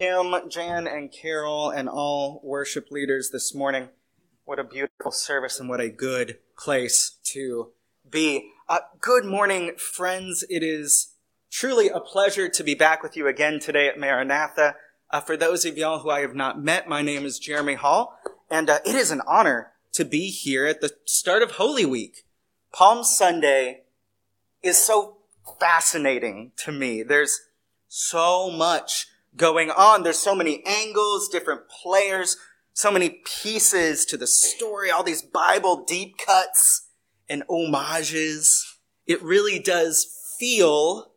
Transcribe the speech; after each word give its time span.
Kim, 0.00 0.32
Jan, 0.48 0.86
and 0.86 1.10
Carol, 1.10 1.70
and 1.70 1.88
all 1.88 2.40
worship 2.44 2.92
leaders 2.92 3.30
this 3.30 3.52
morning. 3.52 3.88
What 4.44 4.60
a 4.60 4.64
beautiful 4.64 5.10
service 5.10 5.58
and 5.58 5.68
what 5.68 5.80
a 5.80 5.88
good 5.88 6.38
place 6.56 7.18
to 7.24 7.72
be. 8.08 8.52
Uh, 8.68 8.78
good 9.00 9.24
morning, 9.24 9.72
friends. 9.76 10.44
It 10.48 10.62
is 10.62 11.14
truly 11.50 11.88
a 11.88 11.98
pleasure 11.98 12.48
to 12.48 12.62
be 12.62 12.76
back 12.76 13.02
with 13.02 13.16
you 13.16 13.26
again 13.26 13.58
today 13.58 13.88
at 13.88 13.98
Maranatha. 13.98 14.76
Uh, 15.10 15.20
for 15.20 15.36
those 15.36 15.64
of 15.64 15.76
y'all 15.76 15.98
who 15.98 16.10
I 16.10 16.20
have 16.20 16.36
not 16.36 16.62
met, 16.62 16.88
my 16.88 17.02
name 17.02 17.26
is 17.26 17.40
Jeremy 17.40 17.74
Hall, 17.74 18.20
and 18.48 18.70
uh, 18.70 18.78
it 18.86 18.94
is 18.94 19.10
an 19.10 19.22
honor 19.26 19.72
to 19.94 20.04
be 20.04 20.30
here 20.30 20.64
at 20.64 20.80
the 20.80 20.92
start 21.06 21.42
of 21.42 21.52
Holy 21.52 21.84
Week. 21.84 22.24
Palm 22.72 23.02
Sunday 23.02 23.82
is 24.62 24.78
so 24.78 25.16
fascinating 25.58 26.52
to 26.58 26.70
me. 26.70 27.02
There's 27.02 27.40
so 27.88 28.48
much 28.48 29.08
going 29.36 29.70
on. 29.70 30.02
There's 30.02 30.18
so 30.18 30.34
many 30.34 30.62
angles, 30.66 31.28
different 31.28 31.62
players, 31.68 32.36
so 32.72 32.90
many 32.90 33.20
pieces 33.24 34.04
to 34.06 34.16
the 34.16 34.26
story, 34.26 34.90
all 34.90 35.02
these 35.02 35.22
Bible 35.22 35.84
deep 35.84 36.16
cuts 36.18 36.88
and 37.28 37.42
homages. 37.48 38.76
It 39.06 39.22
really 39.22 39.58
does 39.58 40.06
feel 40.38 41.12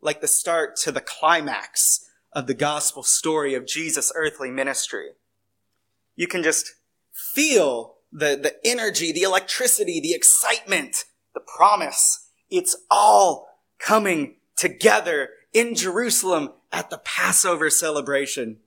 like 0.00 0.20
the 0.20 0.28
start 0.28 0.76
to 0.76 0.92
the 0.92 1.00
climax 1.00 2.06
of 2.32 2.46
the 2.46 2.54
gospel 2.54 3.02
story 3.02 3.54
of 3.54 3.66
Jesus' 3.66 4.12
earthly 4.14 4.50
ministry. 4.50 5.10
You 6.14 6.26
can 6.26 6.42
just 6.42 6.74
feel 7.12 7.96
the, 8.12 8.38
the 8.40 8.54
energy, 8.64 9.12
the 9.12 9.22
electricity, 9.22 10.00
the 10.00 10.14
excitement, 10.14 11.04
the 11.34 11.40
promise. 11.40 12.30
It's 12.50 12.76
all 12.90 13.48
coming 13.78 14.36
together 14.56 15.30
in 15.56 15.74
Jerusalem 15.74 16.50
at 16.70 16.90
the 16.90 16.98
Passover 16.98 17.70
celebration. 17.70 18.58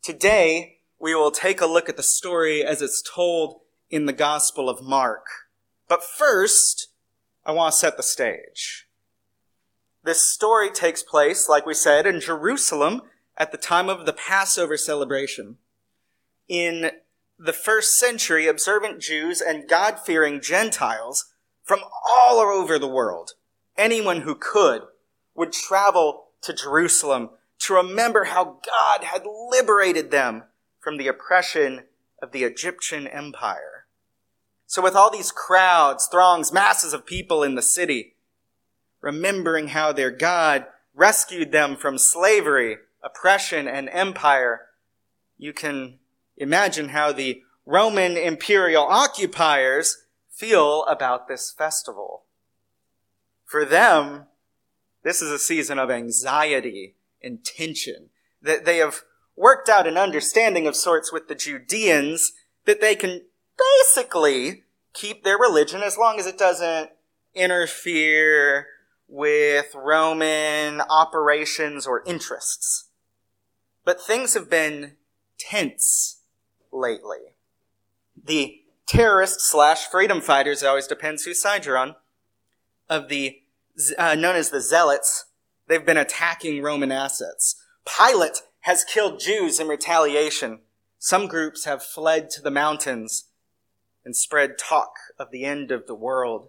Today, 0.00 0.78
we 1.00 1.12
will 1.12 1.32
take 1.32 1.60
a 1.60 1.66
look 1.66 1.88
at 1.88 1.96
the 1.96 2.04
story 2.04 2.64
as 2.64 2.80
it's 2.80 3.02
told 3.02 3.62
in 3.90 4.06
the 4.06 4.12
Gospel 4.12 4.68
of 4.70 4.80
Mark. 4.80 5.26
But 5.88 6.04
first, 6.04 6.86
I 7.44 7.50
want 7.50 7.72
to 7.72 7.78
set 7.78 7.96
the 7.96 8.04
stage. 8.04 8.86
This 10.04 10.22
story 10.22 10.70
takes 10.70 11.02
place, 11.02 11.48
like 11.48 11.66
we 11.66 11.74
said, 11.74 12.06
in 12.06 12.20
Jerusalem 12.20 13.02
at 13.36 13.50
the 13.50 13.58
time 13.58 13.88
of 13.88 14.06
the 14.06 14.12
Passover 14.12 14.76
celebration. 14.76 15.56
In 16.46 16.92
the 17.40 17.52
first 17.52 17.98
century, 17.98 18.46
observant 18.46 19.00
Jews 19.00 19.40
and 19.40 19.68
God 19.68 19.98
fearing 19.98 20.40
Gentiles 20.40 21.24
from 21.64 21.80
all 22.08 22.38
over 22.38 22.78
the 22.78 22.86
world, 22.86 23.32
anyone 23.76 24.20
who 24.20 24.36
could, 24.36 24.82
would 25.34 25.52
travel 25.52 26.26
to 26.42 26.52
Jerusalem 26.52 27.30
to 27.60 27.74
remember 27.74 28.24
how 28.24 28.44
God 28.64 29.04
had 29.04 29.24
liberated 29.50 30.10
them 30.10 30.44
from 30.80 30.96
the 30.96 31.08
oppression 31.08 31.84
of 32.22 32.32
the 32.32 32.44
Egyptian 32.44 33.06
empire. 33.06 33.86
So 34.66 34.82
with 34.82 34.94
all 34.94 35.10
these 35.10 35.32
crowds, 35.32 36.06
throngs, 36.06 36.52
masses 36.52 36.92
of 36.92 37.06
people 37.06 37.42
in 37.42 37.54
the 37.54 37.62
city, 37.62 38.16
remembering 39.00 39.68
how 39.68 39.92
their 39.92 40.10
God 40.10 40.66
rescued 40.94 41.52
them 41.52 41.76
from 41.76 41.98
slavery, 41.98 42.78
oppression, 43.02 43.68
and 43.68 43.88
empire, 43.90 44.62
you 45.36 45.52
can 45.52 45.98
imagine 46.36 46.90
how 46.90 47.12
the 47.12 47.42
Roman 47.66 48.16
imperial 48.16 48.84
occupiers 48.84 50.04
feel 50.30 50.84
about 50.84 51.28
this 51.28 51.50
festival. 51.56 52.24
For 53.44 53.64
them, 53.64 54.26
this 55.04 55.22
is 55.22 55.30
a 55.30 55.38
season 55.38 55.78
of 55.78 55.90
anxiety 55.90 56.94
and 57.22 57.44
tension. 57.44 58.08
That 58.42 58.64
they 58.64 58.78
have 58.78 59.02
worked 59.36 59.68
out 59.68 59.86
an 59.86 59.96
understanding 59.96 60.66
of 60.66 60.74
sorts 60.74 61.12
with 61.12 61.28
the 61.28 61.34
Judeans 61.34 62.32
that 62.64 62.80
they 62.80 62.96
can 62.96 63.22
basically 63.56 64.64
keep 64.92 65.22
their 65.22 65.38
religion 65.38 65.82
as 65.82 65.98
long 65.98 66.18
as 66.18 66.26
it 66.26 66.38
doesn't 66.38 66.90
interfere 67.34 68.66
with 69.08 69.74
Roman 69.74 70.80
operations 70.80 71.86
or 71.86 72.02
interests. 72.06 72.88
But 73.84 74.00
things 74.00 74.34
have 74.34 74.48
been 74.48 74.92
tense 75.38 76.20
lately. 76.72 77.34
The 78.22 78.62
terrorist 78.86 79.40
slash 79.40 79.86
freedom 79.86 80.20
fighters, 80.20 80.62
it 80.62 80.66
always 80.66 80.86
depends 80.86 81.24
whose 81.24 81.42
side 81.42 81.66
you're 81.66 81.76
on, 81.76 81.96
of 82.88 83.08
the 83.08 83.42
uh, 83.98 84.14
known 84.14 84.36
as 84.36 84.50
the 84.50 84.60
Zealots, 84.60 85.26
they've 85.68 85.84
been 85.84 85.96
attacking 85.96 86.62
Roman 86.62 86.92
assets. 86.92 87.56
Pilate 87.84 88.42
has 88.60 88.84
killed 88.84 89.20
Jews 89.20 89.60
in 89.60 89.68
retaliation. 89.68 90.60
Some 90.98 91.26
groups 91.26 91.64
have 91.64 91.82
fled 91.82 92.30
to 92.30 92.40
the 92.40 92.50
mountains 92.50 93.26
and 94.04 94.16
spread 94.16 94.58
talk 94.58 94.94
of 95.18 95.30
the 95.30 95.44
end 95.44 95.70
of 95.70 95.86
the 95.86 95.94
world. 95.94 96.48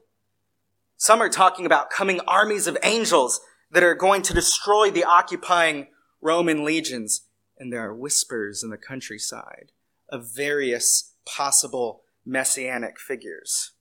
Some 0.97 1.21
are 1.21 1.29
talking 1.29 1.65
about 1.65 1.89
coming 1.89 2.19
armies 2.21 2.67
of 2.67 2.77
angels 2.83 3.41
that 3.71 3.83
are 3.83 3.95
going 3.95 4.21
to 4.23 4.33
destroy 4.33 4.89
the 4.89 5.03
occupying 5.03 5.87
Roman 6.21 6.63
legions. 6.63 7.27
And 7.57 7.71
there 7.71 7.85
are 7.85 7.93
whispers 7.93 8.63
in 8.63 8.69
the 8.69 8.77
countryside 8.77 9.71
of 10.09 10.33
various 10.33 11.13
possible 11.25 12.03
messianic 12.25 12.99
figures. 12.99 13.71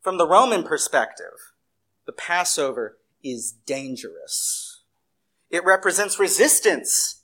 From 0.00 0.16
the 0.16 0.26
Roman 0.26 0.62
perspective, 0.62 1.47
the 2.08 2.12
Passover 2.12 2.96
is 3.22 3.52
dangerous. 3.66 4.80
It 5.50 5.62
represents 5.62 6.18
resistance, 6.18 7.20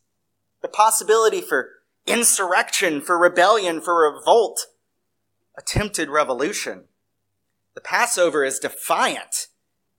the 0.61 0.69
possibility 0.69 1.41
for 1.41 1.71
insurrection, 2.07 3.01
for 3.01 3.19
rebellion, 3.19 3.81
for 3.81 4.13
revolt, 4.13 4.67
attempted 5.57 6.11
revolution. 6.11 6.85
The 7.75 7.81
Passover 7.81 8.45
is 8.45 8.59
defiant, 8.59 9.47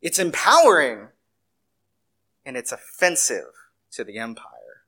it's 0.04 0.20
empowering, 0.20 1.08
and 2.46 2.56
it's 2.56 2.72
offensive 2.72 3.54
to 3.94 4.04
the 4.04 4.20
empire. 4.20 4.84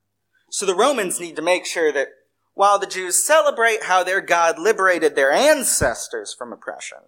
So 0.48 0.64
the 0.64 0.76
Romans 0.76 1.18
need 1.18 1.34
to 1.34 1.42
make 1.42 1.66
sure 1.66 1.90
that 1.90 2.10
while 2.54 2.78
the 2.78 2.86
Jews 2.86 3.26
celebrate 3.26 3.82
how 3.82 4.04
their 4.04 4.20
God 4.20 4.60
liberated 4.60 5.16
their 5.16 5.32
ancestors 5.32 6.32
from 6.32 6.52
oppression, 6.52 6.98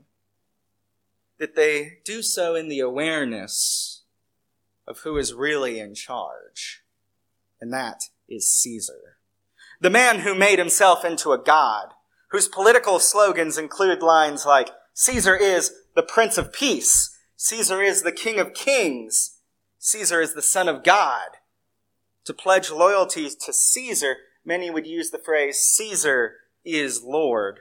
that 1.41 1.56
they 1.56 1.99
do 2.05 2.23
so 2.23 2.55
in 2.55 2.69
the 2.69 2.81
awareness 2.81 4.03
of 4.87 4.99
who 5.01 5.17
is 5.17 5.33
really 5.33 5.81
in 5.81 5.95
charge, 5.95 6.84
and 7.61 7.73
that 7.73 8.03
is 8.28 8.53
Caesar. 8.53 9.17
The 9.81 9.89
man 9.89 10.21
who 10.21 10.34
made 10.34 10.59
himself 10.59 11.03
into 11.03 11.33
a 11.33 11.43
god, 11.43 11.95
whose 12.28 12.47
political 12.47 12.99
slogans 12.99 13.56
include 13.56 14.03
lines 14.03 14.45
like, 14.45 14.69
Caesar 14.93 15.34
is 15.34 15.73
the 15.97 16.03
Prince 16.03 16.37
of 16.37 16.53
Peace, 16.53 17.17
Caesar 17.37 17.81
is 17.81 18.03
the 18.03 18.12
King 18.12 18.39
of 18.39 18.53
Kings, 18.53 19.39
Caesar 19.78 20.21
is 20.21 20.34
the 20.34 20.43
Son 20.43 20.69
of 20.69 20.84
God. 20.84 21.39
To 22.27 22.34
pledge 22.34 22.71
loyalty 22.71 23.31
to 23.31 23.53
Caesar, 23.55 24.17
many 24.45 24.71
would 24.71 24.87
use 24.87 25.11
the 25.11 25.19
phrase, 25.19 25.59
Caesar 25.59 26.34
is 26.67 27.03
Lord. 27.03 27.61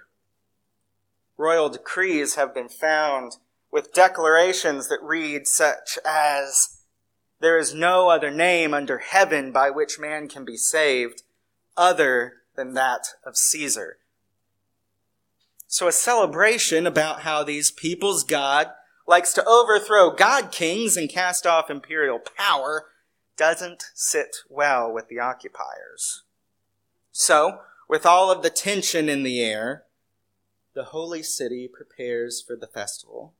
Royal 1.38 1.70
decrees 1.70 2.36
have 2.36 2.54
been 2.54 2.68
found 2.68 3.38
with 3.72 3.94
declarations 3.94 4.88
that 4.90 5.02
read 5.02 5.48
such 5.48 6.00
as, 6.06 6.82
There 7.40 7.58
is 7.58 7.74
no 7.74 8.10
other 8.10 8.32
name 8.32 8.74
under 8.74 9.00
heaven 9.00 9.52
by 9.52 9.70
which 9.70 10.00
man 10.00 10.28
can 10.28 10.46
be 10.46 10.58
saved 10.58 11.24
other 11.78 12.34
than 12.56 12.74
that 12.74 13.10
of 13.26 13.38
Caesar. 13.38 13.98
So 15.68 15.88
a 15.88 15.92
celebration 15.92 16.88
about 16.88 17.22
how 17.22 17.44
these 17.44 17.70
people's 17.70 18.24
God 18.24 18.72
likes 19.08 19.34
to 19.34 19.46
overthrow 19.46 20.12
God 20.12 20.52
kings 20.52 20.98
and 20.98 21.10
cast 21.10 21.46
off 21.46 21.70
imperial 21.70 22.20
power 22.20 22.88
doesn't 23.38 23.84
sit 23.94 24.38
well 24.50 24.92
with 24.92 25.08
the 25.08 25.20
occupiers. 25.20 26.24
So, 27.12 27.60
with 27.88 28.06
all 28.06 28.30
of 28.30 28.44
the 28.44 28.50
tension 28.50 29.10
in 29.10 29.24
the 29.24 29.42
air, 29.42 29.86
the 30.76 30.86
holy 30.86 31.24
city 31.24 31.68
prepares 31.68 32.42
for 32.42 32.56
the 32.56 32.68
festival. 32.68 33.34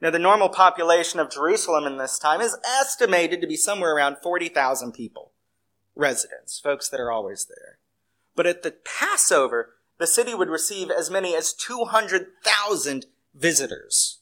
Now, 0.00 0.10
the 0.10 0.18
normal 0.18 0.48
population 0.48 1.18
of 1.18 1.30
Jerusalem 1.30 1.84
in 1.84 1.96
this 1.96 2.18
time 2.18 2.40
is 2.40 2.56
estimated 2.80 3.40
to 3.40 3.48
be 3.48 3.56
somewhere 3.56 3.94
around 3.94 4.18
40,000 4.22 4.92
people, 4.92 5.32
residents, 5.96 6.60
folks 6.60 6.88
that 6.88 7.00
are 7.00 7.10
always 7.10 7.46
there. 7.46 7.78
But 8.36 8.46
at 8.46 8.62
the 8.62 8.76
Passover, 8.84 9.74
the 9.98 10.06
city 10.06 10.34
would 10.34 10.48
receive 10.48 10.90
as 10.90 11.10
many 11.10 11.34
as 11.34 11.52
200,000 11.52 13.06
visitors. 13.34 14.18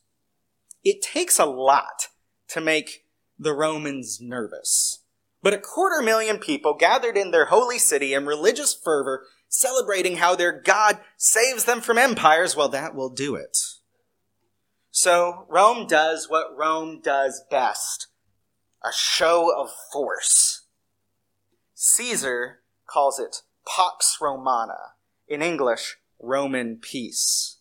It 0.83 1.03
takes 1.03 1.39
a 1.39 1.45
lot 1.45 2.09
to 2.49 2.61
make 2.63 3.05
the 3.39 3.53
Romans 3.53 4.19
nervous. 4.21 5.01
But 5.43 5.53
a 5.53 5.59
quarter 5.59 6.03
million 6.03 6.39
people 6.39 6.75
gathered 6.75 7.19
in 7.19 7.31
their 7.31 7.47
holy 7.47 7.79
city 7.79 8.15
in 8.15 8.25
religious 8.25 8.73
fervor, 8.73 9.27
celebrating 9.49 10.17
how 10.17 10.35
their 10.35 10.59
God 10.61 10.99
saves 11.19 11.65
them 11.65 11.83
from 11.83 11.99
empires, 11.99 12.57
well, 12.57 12.69
that 12.71 12.95
will 12.95 13.11
do 13.11 13.35
it. 13.35 13.59
So 14.99 15.45
Rome 15.51 15.87
does 15.87 16.31
what 16.31 16.57
Rome 16.57 17.03
does 17.05 17.45
best 17.51 18.07
a 18.83 18.89
show 18.95 19.53
of 19.55 19.69
force. 19.93 20.69
Caesar 21.75 22.61
calls 22.87 23.19
it 23.19 23.43
Pax 23.69 24.17
Romana. 24.23 24.95
In 25.29 25.43
English, 25.43 25.99
Roman 26.19 26.79
peace. 26.79 27.59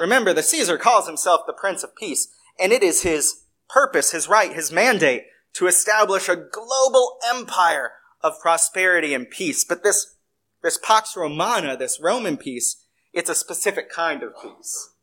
Remember, 0.00 0.32
the 0.32 0.42
Caesar 0.42 0.78
calls 0.78 1.06
himself 1.06 1.42
the 1.46 1.52
Prince 1.52 1.84
of 1.84 1.94
Peace, 1.94 2.28
and 2.58 2.72
it 2.72 2.82
is 2.82 3.02
his 3.02 3.42
purpose, 3.68 4.12
his 4.12 4.26
right, 4.26 4.54
his 4.54 4.72
mandate 4.72 5.24
to 5.52 5.66
establish 5.66 6.30
a 6.30 6.36
global 6.36 7.18
empire 7.28 7.92
of 8.22 8.40
prosperity 8.40 9.12
and 9.12 9.28
peace. 9.28 9.62
But 9.62 9.82
this, 9.82 10.16
this 10.62 10.78
Pax 10.78 11.18
Romana, 11.18 11.76
this 11.76 12.00
Roman 12.00 12.38
peace, 12.38 12.82
it's 13.12 13.28
a 13.28 13.34
specific 13.34 13.90
kind 13.90 14.22
of 14.22 14.32
peace. 14.40 14.93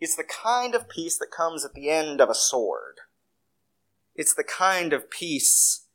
It's 0.00 0.16
the 0.16 0.24
kind 0.24 0.74
of 0.74 0.88
peace 0.88 1.18
that 1.18 1.30
comes 1.30 1.64
at 1.64 1.74
the 1.74 1.88
end 1.88 2.20
of 2.20 2.28
a 2.28 2.34
sword. 2.34 3.00
It's 4.14 4.34
the 4.34 4.44
kind 4.44 4.92
of 4.92 5.10
peace 5.10 5.86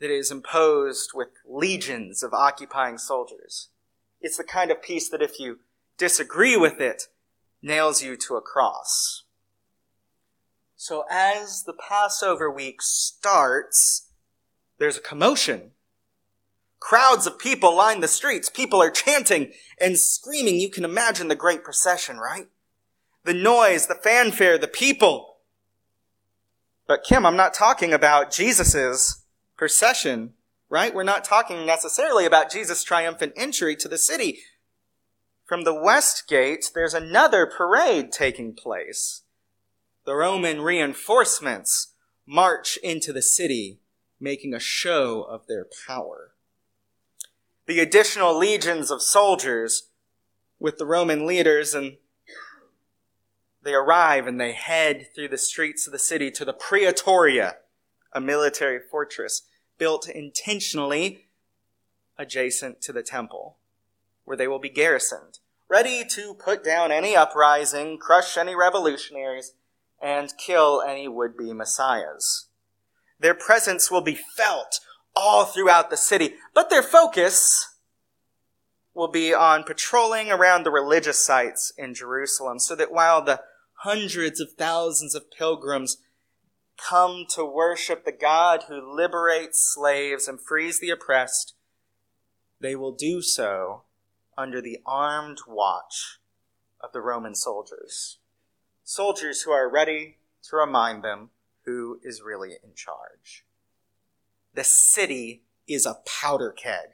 that 0.00 0.10
is 0.10 0.30
imposed 0.30 1.10
with 1.14 1.28
legions 1.48 2.22
of 2.22 2.34
occupying 2.34 2.98
soldiers. 2.98 3.68
It's 4.20 4.36
the 4.36 4.44
kind 4.44 4.70
of 4.70 4.82
peace 4.82 5.08
that 5.08 5.22
if 5.22 5.38
you 5.38 5.60
disagree 5.96 6.56
with 6.56 6.80
it, 6.80 7.04
nails 7.62 8.02
you 8.02 8.16
to 8.16 8.34
a 8.34 8.40
cross. 8.40 9.24
So 10.74 11.04
as 11.08 11.62
the 11.62 11.74
Passover 11.74 12.50
week 12.50 12.82
starts, 12.82 14.08
there's 14.78 14.96
a 14.96 15.00
commotion. 15.00 15.70
Crowds 16.80 17.28
of 17.28 17.38
people 17.38 17.76
line 17.76 18.00
the 18.00 18.08
streets. 18.08 18.48
People 18.48 18.82
are 18.82 18.90
chanting 18.90 19.52
and 19.80 19.96
screaming. 19.96 20.58
You 20.58 20.68
can 20.68 20.84
imagine 20.84 21.28
the 21.28 21.36
great 21.36 21.62
procession, 21.62 22.16
right? 22.16 22.48
The 23.24 23.34
noise, 23.34 23.86
the 23.86 23.94
fanfare, 23.94 24.58
the 24.58 24.68
people. 24.68 25.36
But 26.86 27.04
Kim, 27.04 27.24
I'm 27.24 27.36
not 27.36 27.54
talking 27.54 27.92
about 27.92 28.32
Jesus's 28.32 29.24
procession, 29.56 30.34
right? 30.68 30.94
We're 30.94 31.04
not 31.04 31.24
talking 31.24 31.64
necessarily 31.64 32.26
about 32.26 32.50
Jesus' 32.50 32.82
triumphant 32.82 33.32
entry 33.36 33.76
to 33.76 33.88
the 33.88 33.98
city. 33.98 34.40
From 35.44 35.64
the 35.64 35.74
west 35.74 36.26
gate, 36.28 36.70
there's 36.74 36.94
another 36.94 37.46
parade 37.46 38.10
taking 38.10 38.54
place 38.54 39.22
the 40.04 40.14
Roman 40.16 40.60
reinforcements 40.60 41.94
march 42.26 42.76
into 42.82 43.12
the 43.12 43.22
city, 43.22 43.78
making 44.18 44.54
a 44.54 44.60
show 44.60 45.22
of 45.22 45.46
their 45.46 45.66
power. 45.86 46.32
The 47.66 47.80
additional 47.80 48.36
legions 48.36 48.90
of 48.90 49.02
soldiers 49.02 49.90
with 50.58 50.78
the 50.78 50.86
Roman 50.86 51.26
leaders 51.26 51.74
and 51.74 51.98
they 53.62 53.74
arrive 53.74 54.26
and 54.26 54.40
they 54.40 54.52
head 54.52 55.06
through 55.14 55.28
the 55.28 55.38
streets 55.38 55.86
of 55.86 55.92
the 55.92 55.98
city 55.98 56.30
to 56.32 56.44
the 56.44 56.52
Praetoria, 56.52 57.54
a 58.12 58.20
military 58.20 58.78
fortress 58.78 59.42
built 59.78 60.08
intentionally 60.08 61.28
adjacent 62.18 62.80
to 62.82 62.92
the 62.92 63.02
temple, 63.02 63.58
where 64.24 64.36
they 64.36 64.48
will 64.48 64.58
be 64.58 64.68
garrisoned, 64.68 65.38
ready 65.68 66.04
to 66.04 66.34
put 66.34 66.64
down 66.64 66.92
any 66.92 67.16
uprising, 67.16 67.98
crush 67.98 68.36
any 68.36 68.54
revolutionaries, 68.54 69.52
and 70.00 70.34
kill 70.36 70.82
any 70.82 71.06
would 71.06 71.36
be 71.36 71.52
messiahs. 71.52 72.48
Their 73.18 73.34
presence 73.34 73.90
will 73.90 74.00
be 74.00 74.18
felt 74.36 74.80
all 75.14 75.44
throughout 75.44 75.90
the 75.90 75.96
city, 75.96 76.34
but 76.54 76.70
their 76.70 76.82
focus 76.82 77.76
will 78.94 79.10
be 79.10 79.32
on 79.32 79.64
patrolling 79.64 80.30
around 80.30 80.64
the 80.64 80.70
religious 80.70 81.24
sites 81.24 81.72
in 81.78 81.94
Jerusalem 81.94 82.58
so 82.58 82.74
that 82.74 82.92
while 82.92 83.22
the 83.22 83.40
hundreds 83.82 84.40
of 84.40 84.52
thousands 84.52 85.14
of 85.14 85.30
pilgrims 85.30 85.98
come 86.76 87.24
to 87.28 87.44
worship 87.44 88.04
the 88.04 88.12
God 88.12 88.64
who 88.68 88.96
liberates 88.96 89.60
slaves 89.74 90.26
and 90.26 90.40
frees 90.40 90.80
the 90.80 90.90
oppressed, 90.90 91.54
they 92.60 92.74
will 92.74 92.92
do 92.92 93.22
so 93.22 93.82
under 94.36 94.60
the 94.60 94.78
armed 94.86 95.38
watch 95.46 96.18
of 96.80 96.92
the 96.92 97.00
Roman 97.00 97.34
soldiers 97.34 98.18
soldiers 98.84 99.42
who 99.42 99.50
are 99.50 99.70
ready 99.70 100.18
to 100.42 100.56
remind 100.56 101.02
them 101.02 101.30
who 101.64 101.98
is 102.02 102.22
really 102.22 102.50
in 102.62 102.74
charge. 102.74 103.44
The 104.54 104.64
city 104.64 105.44
is 105.66 105.86
a 105.86 105.98
powder 106.04 106.50
keg. 106.50 106.88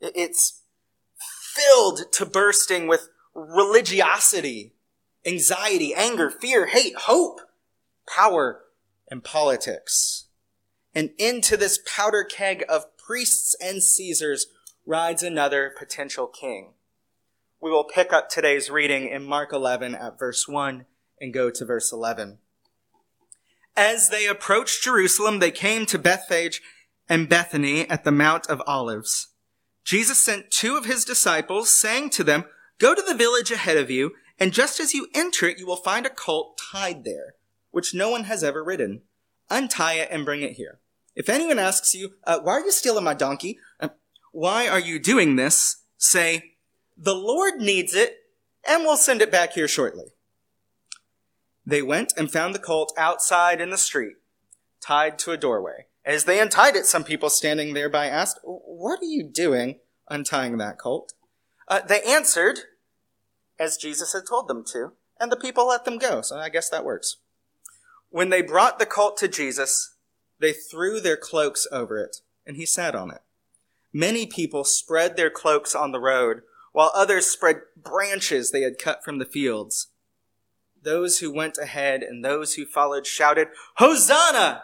It's 0.00 0.62
filled 1.54 2.12
to 2.12 2.26
bursting 2.26 2.88
with 2.88 3.08
religiosity, 3.34 4.74
anxiety, 5.26 5.94
anger, 5.94 6.30
fear, 6.30 6.66
hate, 6.66 6.94
hope, 6.96 7.40
power, 8.08 8.62
and 9.10 9.24
politics. 9.24 10.26
And 10.94 11.10
into 11.18 11.56
this 11.56 11.78
powder 11.86 12.24
keg 12.24 12.64
of 12.68 12.96
priests 12.96 13.54
and 13.60 13.82
Caesars 13.82 14.46
rides 14.86 15.22
another 15.22 15.72
potential 15.78 16.26
king. 16.26 16.74
We 17.60 17.70
will 17.70 17.84
pick 17.84 18.12
up 18.12 18.28
today's 18.28 18.70
reading 18.70 19.08
in 19.08 19.24
Mark 19.24 19.52
11 19.52 19.94
at 19.94 20.18
verse 20.18 20.48
1 20.48 20.86
and 21.20 21.32
go 21.32 21.50
to 21.50 21.64
verse 21.64 21.92
11. 21.92 22.38
As 23.76 24.08
they 24.08 24.26
approached 24.26 24.82
Jerusalem, 24.82 25.38
they 25.38 25.50
came 25.50 25.86
to 25.86 25.98
Bethphage 25.98 26.60
and 27.08 27.28
Bethany 27.28 27.88
at 27.88 28.04
the 28.04 28.12
Mount 28.12 28.46
of 28.48 28.62
Olives. 28.66 29.28
Jesus 29.84 30.18
sent 30.18 30.50
two 30.50 30.76
of 30.76 30.86
his 30.86 31.04
disciples, 31.04 31.68
saying 31.68 32.10
to 32.10 32.24
them, 32.24 32.44
Go 32.78 32.94
to 32.94 33.02
the 33.02 33.14
village 33.14 33.50
ahead 33.50 33.76
of 33.76 33.90
you, 33.90 34.12
and 34.40 34.52
just 34.52 34.80
as 34.80 34.94
you 34.94 35.06
enter 35.14 35.46
it, 35.46 35.58
you 35.58 35.66
will 35.66 35.76
find 35.76 36.06
a 36.06 36.10
colt 36.10 36.58
tied 36.58 37.04
there, 37.04 37.34
which 37.70 37.94
no 37.94 38.08
one 38.08 38.24
has 38.24 38.42
ever 38.42 38.64
ridden. 38.64 39.02
Untie 39.50 39.94
it 39.94 40.08
and 40.10 40.24
bring 40.24 40.42
it 40.42 40.52
here. 40.52 40.80
If 41.14 41.28
anyone 41.28 41.58
asks 41.58 41.94
you, 41.94 42.14
uh, 42.24 42.40
Why 42.40 42.54
are 42.54 42.60
you 42.60 42.72
stealing 42.72 43.04
my 43.04 43.14
donkey? 43.14 43.58
Uh, 43.78 43.90
why 44.32 44.66
are 44.66 44.80
you 44.80 44.98
doing 44.98 45.36
this? 45.36 45.82
Say, 45.98 46.54
the 46.96 47.14
Lord 47.14 47.56
needs 47.56 47.94
it, 47.94 48.18
and 48.66 48.84
we'll 48.84 48.96
send 48.96 49.20
it 49.20 49.30
back 49.30 49.52
here 49.52 49.68
shortly. 49.68 50.14
They 51.66 51.82
went 51.82 52.12
and 52.16 52.32
found 52.32 52.54
the 52.54 52.58
colt 52.58 52.92
outside 52.96 53.60
in 53.60 53.70
the 53.70 53.78
street, 53.78 54.16
tied 54.80 55.18
to 55.20 55.32
a 55.32 55.36
doorway. 55.36 55.86
As 56.04 56.24
they 56.24 56.40
untied 56.40 56.76
it, 56.76 56.86
some 56.86 57.04
people 57.04 57.28
standing 57.28 57.72
nearby 57.72 58.06
asked, 58.06 58.38
What 58.42 59.00
are 59.00 59.04
you 59.04 59.22
doing 59.22 59.80
untying 60.08 60.56
that 60.58 60.78
colt? 60.78 61.12
Uh, 61.68 61.80
they 61.80 62.02
answered, 62.02 62.60
as 63.60 63.76
Jesus 63.76 64.14
had 64.14 64.22
told 64.26 64.48
them 64.48 64.64
to, 64.72 64.92
and 65.20 65.30
the 65.30 65.36
people 65.36 65.68
let 65.68 65.84
them 65.84 65.98
go, 65.98 66.22
so 66.22 66.38
I 66.38 66.48
guess 66.48 66.70
that 66.70 66.84
works. 66.84 67.18
When 68.08 68.30
they 68.30 68.40
brought 68.40 68.78
the 68.78 68.86
colt 68.86 69.18
to 69.18 69.28
Jesus, 69.28 69.94
they 70.40 70.52
threw 70.54 70.98
their 70.98 71.18
cloaks 71.18 71.66
over 71.70 71.98
it, 72.02 72.16
and 72.46 72.56
he 72.56 72.64
sat 72.64 72.94
on 72.94 73.10
it. 73.10 73.20
Many 73.92 74.26
people 74.26 74.64
spread 74.64 75.16
their 75.16 75.30
cloaks 75.30 75.74
on 75.74 75.92
the 75.92 76.00
road 76.00 76.42
while 76.72 76.90
others 76.94 77.26
spread 77.26 77.60
branches 77.76 78.50
they 78.50 78.62
had 78.62 78.78
cut 78.78 79.04
from 79.04 79.18
the 79.18 79.24
fields. 79.24 79.88
Those 80.82 81.18
who 81.18 81.32
went 81.32 81.58
ahead 81.58 82.02
and 82.02 82.24
those 82.24 82.54
who 82.54 82.64
followed 82.64 83.06
shouted, 83.06 83.48
Hosanna! 83.76 84.62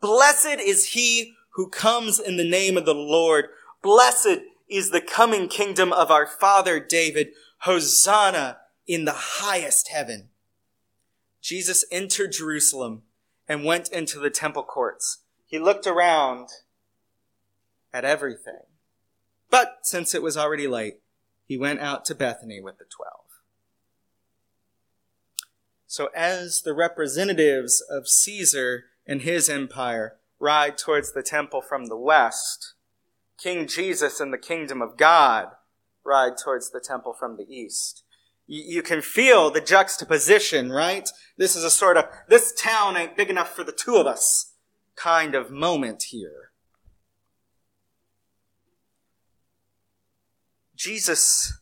Blessed 0.00 0.60
is 0.60 0.90
he 0.90 1.34
who 1.54 1.68
comes 1.68 2.18
in 2.18 2.38
the 2.38 2.48
name 2.48 2.78
of 2.78 2.86
the 2.86 2.94
Lord. 2.94 3.46
Blessed 3.82 4.40
is 4.68 4.90
the 4.90 5.00
coming 5.00 5.48
kingdom 5.48 5.92
of 5.92 6.10
our 6.10 6.26
father 6.26 6.80
David. 6.80 7.32
Hosanna 7.60 8.58
in 8.86 9.04
the 9.04 9.12
highest 9.12 9.88
heaven. 9.88 10.30
Jesus 11.42 11.84
entered 11.90 12.32
Jerusalem 12.32 13.02
and 13.48 13.64
went 13.64 13.88
into 13.90 14.18
the 14.18 14.30
temple 14.30 14.62
courts. 14.62 15.18
He 15.46 15.58
looked 15.58 15.86
around 15.86 16.48
at 17.92 18.04
everything. 18.04 18.62
But 19.50 19.78
since 19.82 20.14
it 20.14 20.22
was 20.22 20.36
already 20.36 20.68
late, 20.68 21.00
he 21.44 21.56
went 21.56 21.80
out 21.80 22.04
to 22.06 22.14
Bethany 22.14 22.60
with 22.60 22.78
the 22.78 22.84
twelve. 22.84 23.24
So 25.86 26.08
as 26.14 26.62
the 26.62 26.72
representatives 26.72 27.82
of 27.90 28.08
Caesar 28.08 28.84
and 29.06 29.22
his 29.22 29.48
empire 29.48 30.18
ride 30.38 30.78
towards 30.78 31.12
the 31.12 31.22
temple 31.22 31.60
from 31.60 31.86
the 31.86 31.96
west, 31.96 32.74
King 33.36 33.66
Jesus 33.66 34.20
and 34.20 34.32
the 34.32 34.38
kingdom 34.38 34.80
of 34.80 34.96
God 34.96 35.48
ride 36.04 36.32
towards 36.42 36.70
the 36.70 36.80
temple 36.80 37.12
from 37.12 37.36
the 37.36 37.46
east. 37.48 38.04
You, 38.46 38.82
can 38.82 39.00
feel 39.00 39.50
the 39.50 39.60
juxtaposition, 39.60 40.70
right? 40.70 41.08
This 41.38 41.54
is 41.54 41.62
a 41.62 41.70
sort 41.70 41.96
of, 41.96 42.06
this 42.28 42.52
town 42.52 42.96
ain't 42.96 43.16
big 43.16 43.30
enough 43.30 43.54
for 43.54 43.62
the 43.62 43.70
two 43.70 43.94
of 43.94 44.08
us 44.08 44.54
kind 44.96 45.36
of 45.36 45.52
moment 45.52 46.04
here. 46.10 46.50
Jesus 50.74 51.60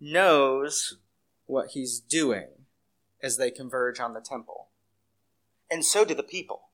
knows 0.00 0.98
what 1.44 1.70
he's 1.72 2.00
doing 2.00 2.48
as 3.22 3.36
they 3.36 3.50
converge 3.50 4.00
on 4.00 4.14
the 4.14 4.20
temple. 4.20 4.68
And 5.70 5.84
so 5.84 6.04
do 6.04 6.14
the 6.14 6.22
people. 6.22 6.70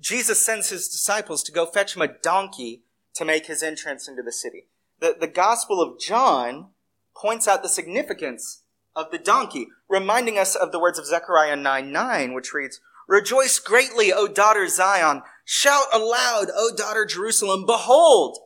Jesus 0.00 0.44
sends 0.44 0.70
his 0.70 0.88
disciples 0.88 1.42
to 1.44 1.52
go 1.52 1.66
fetch 1.66 1.96
him 1.96 2.02
a 2.02 2.08
donkey 2.08 2.82
to 3.14 3.24
make 3.24 3.46
his 3.46 3.62
entrance 3.62 4.08
into 4.08 4.22
the 4.22 4.32
city. 4.32 4.68
The, 5.00 5.16
the 5.18 5.28
Gospel 5.28 5.80
of 5.80 6.00
John 6.00 6.68
points 7.16 7.46
out 7.46 7.62
the 7.62 7.68
significance 7.68 8.62
of 8.96 9.10
the 9.10 9.18
donkey, 9.18 9.68
reminding 9.88 10.38
us 10.38 10.54
of 10.54 10.72
the 10.72 10.80
words 10.80 10.98
of 10.98 11.06
Zechariah 11.06 11.56
9 11.56 11.92
9, 11.92 12.34
which 12.34 12.52
reads, 12.52 12.80
Rejoice 13.06 13.58
greatly, 13.58 14.12
O 14.12 14.28
daughter 14.28 14.68
Zion. 14.68 15.22
Shout 15.44 15.86
aloud, 15.92 16.48
O 16.54 16.72
daughter 16.76 17.06
Jerusalem, 17.06 17.64
behold, 17.64 18.38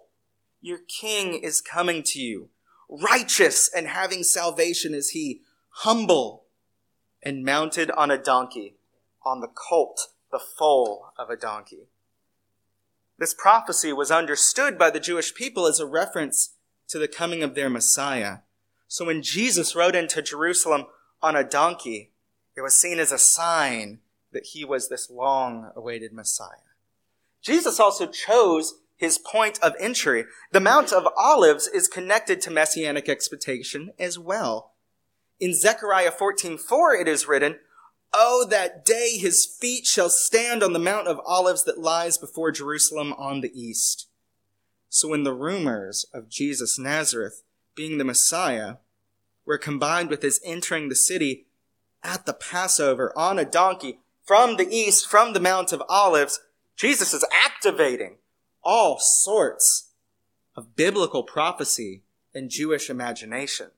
your 0.61 0.79
king 0.79 1.35
is 1.35 1.61
coming 1.61 2.03
to 2.05 2.21
you. 2.21 2.51
Righteous 2.89 3.69
and 3.75 3.89
having 3.89 4.23
salvation 4.23 4.95
is 4.95 5.11
he, 5.11 5.41
humble 5.69 6.45
and 7.23 7.45
mounted 7.45 7.91
on 7.91 8.11
a 8.11 8.19
donkey, 8.19 8.77
on 9.25 9.41
the 9.41 9.49
colt, 9.49 10.09
the 10.31 10.39
foal 10.39 11.13
of 11.19 11.31
a 11.31 11.37
donkey. 11.37 11.89
This 13.23 13.35
prophecy 13.35 13.93
was 13.93 14.11
understood 14.11 14.77
by 14.77 14.91
the 14.91 14.99
Jewish 14.99 15.33
people 15.33 15.69
as 15.69 15.79
a 15.79 15.87
reference 15.87 16.57
to 16.89 16.99
the 16.99 17.07
coming 17.07 17.45
of 17.45 17.55
their 17.55 17.71
Messiah. 17.71 18.39
So 18.89 19.05
when 19.05 19.23
Jesus 19.23 19.77
rode 19.77 19.95
into 19.95 20.23
Jerusalem 20.23 20.87
on 21.23 21.37
a 21.37 21.45
donkey, 21.45 22.11
it 22.57 22.63
was 22.63 22.77
seen 22.77 22.99
as 22.99 23.13
a 23.13 23.19
sign 23.19 24.01
that 24.33 24.47
he 24.47 24.65
was 24.65 24.89
this 24.89 25.09
long 25.09 25.71
awaited 25.77 26.13
Messiah. 26.13 26.75
Jesus 27.41 27.79
also 27.79 28.09
chose 28.09 28.81
his 28.97 29.19
point 29.19 29.57
of 29.63 29.77
entry. 29.79 30.25
The 30.51 30.59
Mount 30.59 30.93
of 30.93 31.07
Olives 31.17 31.69
is 31.69 31.87
connected 31.87 32.41
to 32.41 32.51
messianic 32.51 33.09
expectation 33.09 33.93
as 34.01 34.19
well. 34.19 34.73
In 35.39 35.55
Zechariah 35.55 36.11
14:4 36.11 37.01
it 37.01 37.07
is 37.07 37.29
written, 37.29 37.61
"Oh 38.15 38.47
that 38.51 38.85
day 38.85 39.17
his 39.19 39.47
feet 39.47 39.87
shall 39.87 40.11
stand 40.11 40.63
on 40.63 40.73
the 40.73 40.79
Mount 40.79 41.09
of 41.09 41.21
Olives 41.25 41.65
that 41.65 41.79
lies 41.79 42.19
before 42.19 42.53
Jerusalem 42.53 43.13
on 43.15 43.41
the 43.41 43.53
east." 43.59 44.09
So 44.89 45.09
when 45.09 45.23
the 45.23 45.33
rumors 45.33 46.05
of 46.13 46.29
Jesus 46.29 46.79
Nazareth 46.79 47.43
being 47.75 47.99
the 47.99 48.05
Messiah 48.05 48.77
were 49.45 49.59
combined 49.59 50.11
with 50.11 50.23
his 50.23 50.41
entering 50.45 50.89
the 50.89 50.95
city 50.95 51.47
at 52.03 52.27
the 52.27 52.35
Passover 52.35 53.17
on 53.17 53.39
a 53.39 53.45
donkey 53.45 54.01
from 54.25 54.57
the 54.57 54.69
east, 54.69 55.09
from 55.09 55.33
the 55.33 55.41
Mount 55.41 55.73
of 55.73 55.83
Olives, 55.89 56.41
Jesus 56.77 57.15
is 57.15 57.25
activating 57.33 58.19
all 58.63 58.99
sorts 58.99 59.91
of 60.55 60.77
biblical 60.77 61.23
prophecy 61.23 62.03
and 62.35 62.51
Jewish 62.51 62.91
imagination. 62.91 63.71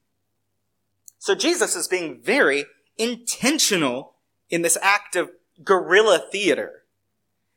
So 1.18 1.34
Jesus 1.34 1.74
is 1.76 1.88
being 1.88 2.20
very 2.20 2.66
intentional 2.98 4.13
in 4.50 4.62
this 4.62 4.78
act 4.82 5.16
of 5.16 5.30
guerrilla 5.62 6.18
theater 6.30 6.82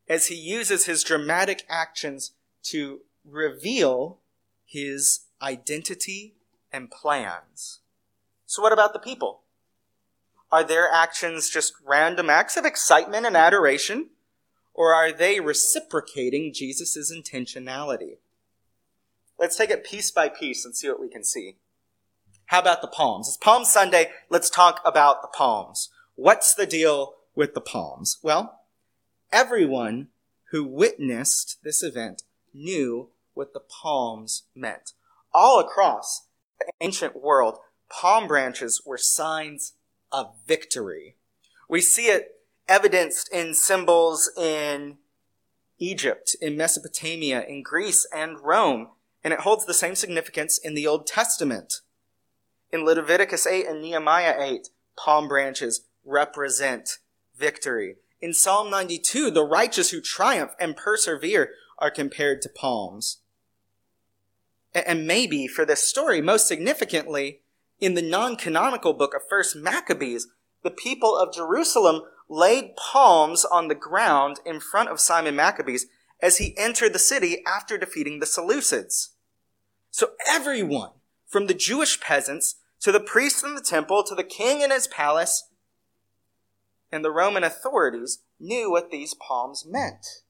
as 0.08 0.28
he 0.28 0.36
uses 0.36 0.86
his 0.86 1.04
dramatic 1.04 1.64
actions 1.70 2.32
to 2.64 3.02
reveal 3.26 4.20
his 4.66 5.22
identity 5.42 6.36
and 6.72 6.92
plans. 6.92 7.80
So 8.46 8.62
what 8.62 8.74
about 8.74 8.94
the 8.94 9.00
people? 9.00 9.42
Are 10.52 10.64
their 10.64 10.90
actions 10.90 11.50
just 11.50 11.74
random 11.86 12.30
acts 12.30 12.56
of 12.56 12.66
excitement 12.66 13.26
and 13.26 13.36
adoration? 13.36 14.10
Or 14.74 14.94
are 14.94 15.12
they 15.12 15.40
reciprocating 15.40 16.54
Jesus' 16.54 17.12
intentionality? 17.12 18.18
Let's 19.38 19.56
take 19.56 19.70
it 19.70 19.84
piece 19.84 20.12
by 20.12 20.30
piece 20.30 20.64
and 20.64 20.76
see 20.76 20.88
what 20.88 21.02
we 21.02 21.10
can 21.10 21.24
see. 21.24 21.58
How 22.46 22.60
about 22.60 22.82
the 22.82 22.88
palms? 22.88 23.28
It's 23.28 23.38
Palm 23.38 23.66
Sunday. 23.66 24.12
Let's 24.30 24.50
talk 24.50 24.80
about 24.86 25.22
the 25.22 25.28
palms. 25.28 25.90
What's 26.18 26.56
the 26.56 26.66
deal 26.66 27.14
with 27.36 27.54
the 27.54 27.62
palms? 27.62 28.18
Well, 28.24 28.62
everyone 29.32 30.08
who 30.50 30.64
witnessed 30.64 31.60
this 31.64 31.84
event 31.84 32.24
knew 32.56 33.10
what 33.36 33.54
the 33.54 33.60
palms 33.60 34.46
meant. 34.56 34.94
All 35.32 35.60
across 35.60 36.24
the 36.60 36.72
ancient 36.82 37.22
world, 37.22 37.60
palm 37.88 38.28
branches 38.28 38.82
were 38.84 38.98
signs 38.98 39.74
of 40.12 40.34
victory. 40.48 41.18
We 41.70 41.82
see 41.82 42.08
it 42.08 42.42
evidenced 42.68 43.32
in 43.32 43.54
symbols 43.54 44.32
in 44.36 44.98
Egypt, 45.78 46.36
in 46.42 46.58
Mesopotamia, 46.58 47.46
in 47.48 47.62
Greece, 47.62 48.08
and 48.12 48.40
Rome. 48.40 48.88
And 49.24 49.34
it 49.34 49.42
holds 49.42 49.68
the 49.68 49.74
same 49.76 49.94
significance 49.94 50.58
in 50.58 50.74
the 50.74 50.88
Old 50.88 51.06
Testament. 51.06 51.82
In 52.72 52.86
Leviticus 52.86 53.46
8 53.46 53.68
and 53.68 53.84
Nehemiah 53.84 54.36
8, 54.40 54.70
palm 54.98 55.28
branches 55.28 55.82
represent 56.08 56.98
victory. 57.36 57.98
In 58.20 58.34
Psalm 58.34 58.72
92, 58.72 59.30
the 59.30 59.44
righteous 59.44 59.92
who 59.92 60.02
triumph 60.02 60.54
and 60.60 60.76
persevere 60.76 61.52
are 61.78 61.92
compared 61.92 62.42
to 62.42 62.50
palms. 62.50 63.20
And 64.74 65.06
maybe 65.06 65.48
for 65.48 65.66
this 65.66 65.88
story, 65.88 66.22
most 66.22 66.48
significantly, 66.48 67.42
in 67.80 67.94
the 67.94 68.02
non-canonical 68.02 68.94
book 68.94 69.14
of 69.14 69.22
First 69.30 69.56
Maccabees, 69.56 70.28
the 70.64 70.72
people 70.72 71.16
of 71.16 71.34
Jerusalem 71.34 72.02
laid 72.28 72.76
palms 72.76 73.46
on 73.46 73.68
the 73.68 73.76
ground 73.76 74.40
in 74.46 74.60
front 74.60 74.90
of 74.90 75.00
Simon 75.00 75.36
Maccabeus 75.36 75.86
as 76.22 76.38
he 76.38 76.58
entered 76.58 76.94
the 76.94 77.00
city 77.00 77.44
after 77.46 77.78
defeating 77.78 78.20
the 78.20 78.26
Seleucids. 78.26 79.10
So 79.92 80.12
everyone, 80.28 80.92
from 81.28 81.48
the 81.48 81.54
Jewish 81.54 82.00
peasants 82.00 82.56
to 82.82 82.92
the 82.92 83.00
priests 83.00 83.44
in 83.44 83.56
the 83.56 83.62
temple 83.62 84.04
to 84.04 84.16
the 84.16 84.24
king 84.24 84.62
in 84.62 84.72
his 84.72 84.88
palace 84.88 85.47
and 86.92 87.04
the 87.04 87.12
Roman 87.12 87.44
authorities, 87.44 88.20
knew 88.40 88.72
what 88.72 88.92
these 88.92 89.14
palms 89.14 89.66
meant. 89.68 90.24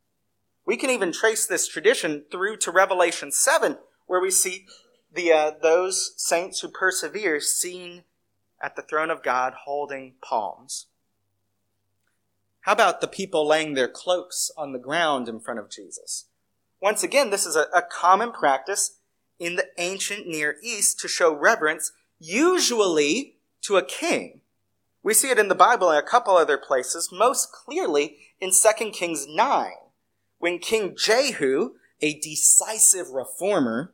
We 0.66 0.78
can 0.78 0.90
even 0.90 1.12
trace 1.12 1.46
this 1.46 1.68
tradition 1.68 2.26
through 2.32 2.58
to 2.58 2.72
Revelation 2.72 3.32
7, 3.32 3.78
where 4.06 4.22
we 4.22 4.32
see 4.32 4.66
the, 5.14 5.32
uh, 5.32 5.52
those 5.62 6.14
saints 6.18 6.60
who 6.60 6.68
persevere 6.68 7.40
seen 7.40 8.04
at 8.62 8.76
the 8.76 8.82
throne 8.82 9.10
of 9.10 9.24
God 9.24 9.54
holding 9.66 10.16
palms. 10.22 10.88
How 12.62 12.74
about 12.74 13.00
the 13.00 13.08
people 13.08 13.48
laying 13.48 13.76
their 13.76 13.88
cloaks 13.88 14.52
on 14.58 14.74
the 14.74 14.80
ground 14.80 15.30
in 15.30 15.40
front 15.40 15.60
of 15.60 15.70
Jesus? 15.70 16.26
Once 16.82 17.02
again, 17.02 17.30
this 17.30 17.46
is 17.46 17.56
a, 17.56 17.68
a 17.74 17.82
common 17.82 18.32
practice 18.32 18.98
in 19.40 19.56
the 19.56 19.68
ancient 19.78 20.28
Near 20.28 20.58
East 20.62 21.00
to 21.00 21.08
show 21.08 21.34
reverence, 21.34 21.94
usually 22.20 23.38
to 23.62 23.78
a 23.78 23.86
king. 23.86 24.42
We 25.08 25.14
see 25.14 25.30
it 25.30 25.40
in 25.40 25.48
the 25.48 25.56
Bible 25.56 25.90
in 25.90 25.98
a 25.98 26.04
couple 26.04 26.36
other 26.36 26.58
places, 26.58 27.14
most 27.14 27.54
clearly 27.54 28.18
in 28.42 28.52
2 28.52 28.92
Kings 28.92 29.26
9, 29.26 29.72
when 30.38 30.60
King 30.60 30.98
Jehu, 30.98 31.76
a 32.02 32.20
decisive 32.20 33.12
reformer, 33.12 33.94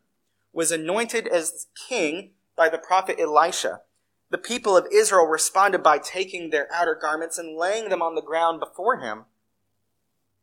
was 0.51 0.71
anointed 0.71 1.27
as 1.27 1.67
king 1.87 2.31
by 2.57 2.67
the 2.67 2.79
prophet 2.79 3.19
Elisha 3.19 3.81
the 4.31 4.39
people 4.39 4.75
of 4.75 4.87
Israel 4.91 5.27
responded 5.27 5.83
by 5.83 5.99
taking 5.99 6.49
their 6.49 6.67
outer 6.73 6.97
garments 6.99 7.37
and 7.37 7.55
laying 7.55 7.89
them 7.89 8.01
on 8.01 8.15
the 8.15 8.21
ground 8.21 8.59
before 8.59 8.99
him 8.99 9.25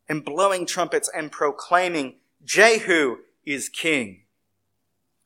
and 0.09 0.25
blowing 0.25 0.65
trumpets 0.65 1.11
and 1.13 1.33
proclaiming, 1.33 2.15
Jehu 2.45 3.17
is 3.45 3.69
king. 3.69 4.23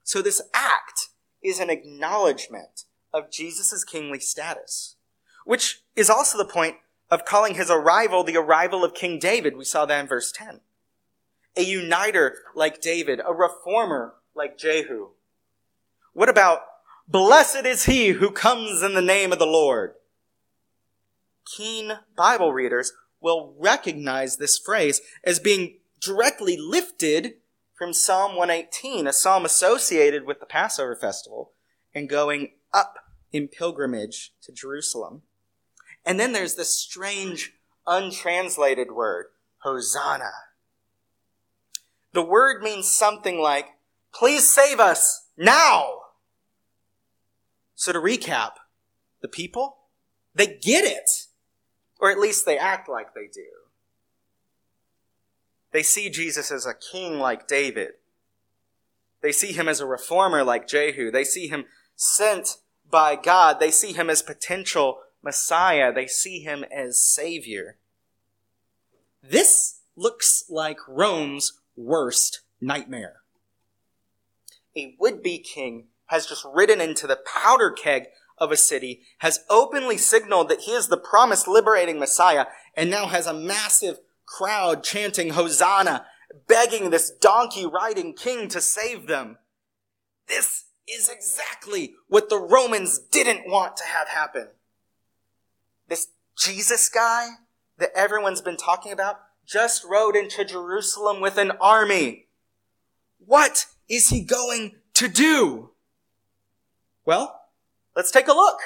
So 0.02 0.22
this 0.22 0.40
act 0.54 1.10
is 1.42 1.60
an 1.60 1.68
acknowledgement 1.68 2.84
of 3.12 3.30
Jesus' 3.30 3.84
kingly 3.84 4.20
status, 4.20 4.96
which 5.44 5.82
is 5.96 6.10
also 6.10 6.38
the 6.38 6.44
point 6.44 6.76
of 7.10 7.24
calling 7.24 7.54
his 7.54 7.70
arrival 7.70 8.24
the 8.24 8.36
arrival 8.36 8.84
of 8.84 8.94
King 8.94 9.18
David. 9.18 9.56
We 9.56 9.64
saw 9.64 9.86
that 9.86 10.00
in 10.00 10.06
verse 10.06 10.32
10. 10.32 10.60
A 11.56 11.62
uniter 11.62 12.38
like 12.54 12.80
David, 12.80 13.20
a 13.24 13.32
reformer 13.32 14.14
like 14.34 14.58
Jehu. 14.58 15.10
What 16.12 16.28
about 16.28 16.62
Blessed 17.06 17.66
is 17.66 17.84
he 17.84 18.08
who 18.08 18.30
comes 18.30 18.82
in 18.82 18.94
the 18.94 19.02
name 19.02 19.30
of 19.30 19.38
the 19.38 19.46
Lord. 19.46 19.92
Keen 21.44 21.98
Bible 22.16 22.50
readers 22.50 22.92
will 23.20 23.54
recognize 23.58 24.38
this 24.38 24.58
phrase 24.58 25.02
as 25.22 25.38
being 25.38 25.80
directly 26.00 26.56
lifted 26.56 27.34
from 27.74 27.92
Psalm 27.92 28.36
118, 28.36 29.06
a 29.06 29.12
psalm 29.12 29.44
associated 29.44 30.24
with 30.24 30.40
the 30.40 30.46
Passover 30.46 30.96
festival 30.96 31.52
and 31.94 32.08
going 32.08 32.52
up 32.72 32.94
in 33.32 33.48
pilgrimage 33.48 34.32
to 34.42 34.52
Jerusalem. 34.52 35.22
And 36.04 36.20
then 36.20 36.32
there's 36.32 36.54
this 36.54 36.74
strange, 36.74 37.54
untranslated 37.86 38.92
word, 38.92 39.26
Hosanna. 39.58 40.32
The 42.12 42.22
word 42.22 42.62
means 42.62 42.90
something 42.90 43.40
like, 43.40 43.66
please 44.12 44.48
save 44.48 44.78
us 44.78 45.26
now. 45.36 46.00
So 47.74 47.92
to 47.92 47.98
recap, 47.98 48.52
the 49.20 49.28
people, 49.28 49.78
they 50.34 50.46
get 50.46 50.84
it. 50.84 51.10
Or 51.98 52.10
at 52.10 52.18
least 52.18 52.44
they 52.44 52.58
act 52.58 52.88
like 52.88 53.14
they 53.14 53.28
do. 53.32 53.46
They 55.72 55.82
see 55.82 56.08
Jesus 56.08 56.52
as 56.52 56.66
a 56.66 56.74
king 56.74 57.18
like 57.18 57.48
David. 57.48 57.92
They 59.22 59.32
see 59.32 59.52
him 59.52 59.68
as 59.68 59.80
a 59.80 59.86
reformer 59.86 60.44
like 60.44 60.68
Jehu. 60.68 61.10
They 61.10 61.24
see 61.24 61.48
him 61.48 61.64
sent 61.96 62.58
by 62.88 63.16
God. 63.16 63.58
They 63.58 63.70
see 63.70 63.92
him 63.92 64.10
as 64.10 64.22
potential 64.22 64.98
Messiah. 65.24 65.92
They 65.92 66.06
see 66.06 66.40
him 66.40 66.64
as 66.64 66.98
Savior. 66.98 67.78
This 69.22 69.80
looks 69.96 70.44
like 70.48 70.78
Rome's 70.86 71.60
worst 71.76 72.42
nightmare. 72.60 73.22
A 74.76 74.94
would-be 74.98 75.38
king 75.38 75.86
has 76.06 76.26
just 76.26 76.44
ridden 76.52 76.80
into 76.80 77.06
the 77.06 77.20
powder 77.24 77.70
keg 77.70 78.08
of 78.36 78.52
a 78.52 78.56
city, 78.56 79.02
has 79.18 79.40
openly 79.48 79.96
signaled 79.96 80.48
that 80.48 80.62
he 80.62 80.72
is 80.72 80.88
the 80.88 80.96
promised 80.96 81.46
liberating 81.48 81.98
Messiah, 81.98 82.46
and 82.76 82.90
now 82.90 83.06
has 83.06 83.26
a 83.26 83.32
massive 83.32 83.98
crowd 84.26 84.82
chanting 84.82 85.30
Hosanna, 85.30 86.06
begging 86.48 86.90
this 86.90 87.10
donkey 87.10 87.64
riding 87.64 88.12
king 88.12 88.48
to 88.48 88.60
save 88.60 89.06
them. 89.06 89.38
This 90.26 90.64
is 90.88 91.08
exactly 91.08 91.94
what 92.08 92.28
the 92.28 92.38
Romans 92.38 92.98
didn't 92.98 93.46
want 93.46 93.76
to 93.76 93.84
have 93.84 94.08
happen. 94.08 94.48
Jesus 96.36 96.88
guy 96.88 97.28
that 97.78 97.90
everyone's 97.94 98.40
been 98.40 98.56
talking 98.56 98.92
about 98.92 99.20
just 99.46 99.84
rode 99.84 100.16
into 100.16 100.44
Jerusalem 100.44 101.20
with 101.20 101.36
an 101.36 101.52
army. 101.60 102.26
What 103.18 103.66
is 103.88 104.08
he 104.08 104.22
going 104.22 104.76
to 104.94 105.08
do? 105.08 105.70
Well, 107.04 107.40
let's 107.94 108.10
take 108.10 108.28
a 108.28 108.32
look. 108.32 108.58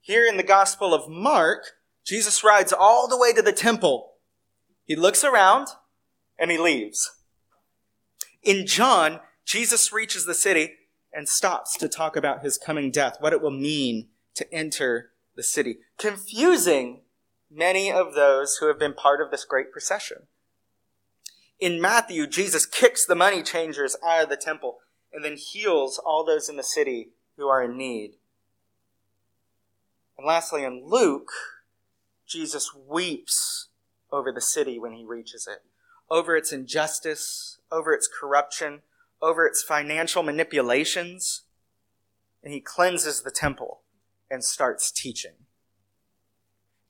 Here 0.00 0.26
in 0.26 0.36
the 0.36 0.42
Gospel 0.42 0.94
of 0.94 1.08
Mark, 1.08 1.72
Jesus 2.04 2.44
rides 2.44 2.72
all 2.72 3.08
the 3.08 3.18
way 3.18 3.32
to 3.32 3.42
the 3.42 3.52
temple. 3.52 4.12
He 4.84 4.94
looks 4.94 5.24
around 5.24 5.68
and 6.38 6.50
he 6.50 6.58
leaves. 6.58 7.10
In 8.42 8.66
John, 8.66 9.20
Jesus 9.44 9.92
reaches 9.92 10.24
the 10.24 10.34
city 10.34 10.74
and 11.12 11.28
stops 11.28 11.76
to 11.78 11.88
talk 11.88 12.14
about 12.14 12.44
his 12.44 12.58
coming 12.58 12.90
death, 12.90 13.16
what 13.20 13.32
it 13.32 13.40
will 13.40 13.50
mean 13.50 14.08
to 14.34 14.52
enter 14.54 15.10
the 15.36 15.42
city, 15.42 15.78
confusing 15.98 17.02
many 17.50 17.92
of 17.92 18.14
those 18.14 18.56
who 18.56 18.66
have 18.66 18.78
been 18.78 18.94
part 18.94 19.20
of 19.20 19.30
this 19.30 19.44
great 19.44 19.70
procession. 19.70 20.26
In 21.60 21.80
Matthew, 21.80 22.26
Jesus 22.26 22.66
kicks 22.66 23.06
the 23.06 23.14
money 23.14 23.42
changers 23.42 23.96
out 24.04 24.24
of 24.24 24.28
the 24.28 24.36
temple 24.36 24.78
and 25.12 25.24
then 25.24 25.36
heals 25.36 25.98
all 25.98 26.24
those 26.24 26.48
in 26.48 26.56
the 26.56 26.62
city 26.62 27.10
who 27.36 27.48
are 27.48 27.62
in 27.62 27.76
need. 27.78 28.14
And 30.18 30.26
lastly, 30.26 30.64
in 30.64 30.82
Luke, 30.84 31.30
Jesus 32.26 32.74
weeps 32.74 33.68
over 34.10 34.32
the 34.32 34.40
city 34.40 34.78
when 34.78 34.92
he 34.92 35.04
reaches 35.04 35.46
it, 35.46 35.62
over 36.10 36.36
its 36.36 36.52
injustice, 36.52 37.58
over 37.70 37.92
its 37.92 38.08
corruption, 38.08 38.82
over 39.22 39.46
its 39.46 39.62
financial 39.62 40.22
manipulations, 40.22 41.42
and 42.42 42.52
he 42.52 42.60
cleanses 42.60 43.22
the 43.22 43.30
temple 43.30 43.80
and 44.30 44.44
starts 44.44 44.90
teaching. 44.90 45.32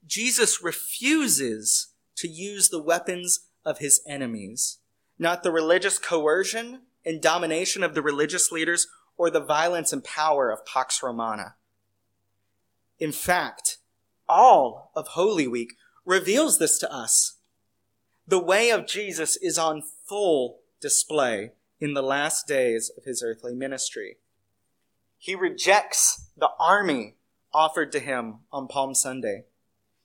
Jesus 0.05 0.63
refuses 0.63 1.93
to 2.15 2.27
use 2.27 2.69
the 2.69 2.81
weapons 2.81 3.47
of 3.65 3.79
his 3.79 4.01
enemies, 4.07 4.79
not 5.19 5.43
the 5.43 5.51
religious 5.51 5.99
coercion 5.99 6.81
and 7.05 7.21
domination 7.21 7.83
of 7.83 7.93
the 7.93 8.01
religious 8.01 8.51
leaders 8.51 8.87
or 9.17 9.29
the 9.29 9.43
violence 9.43 9.91
and 9.91 10.03
power 10.03 10.49
of 10.49 10.65
Pax 10.65 11.01
Romana. 11.03 11.55
In 12.99 13.11
fact, 13.11 13.77
all 14.27 14.91
of 14.95 15.09
Holy 15.09 15.47
Week 15.47 15.73
reveals 16.05 16.57
this 16.57 16.77
to 16.79 16.91
us. 16.91 17.37
The 18.27 18.39
way 18.39 18.71
of 18.71 18.87
Jesus 18.87 19.37
is 19.37 19.57
on 19.57 19.83
full 20.05 20.59
display 20.81 21.51
in 21.79 21.93
the 21.93 22.01
last 22.01 22.47
days 22.47 22.91
of 22.97 23.03
his 23.03 23.21
earthly 23.23 23.53
ministry. 23.53 24.17
He 25.17 25.35
rejects 25.35 26.29
the 26.37 26.49
army 26.59 27.16
offered 27.57 27.91
to 27.91 27.99
him 27.99 28.35
on 28.51 28.67
Palm 28.67 28.93
Sunday. 28.93 29.45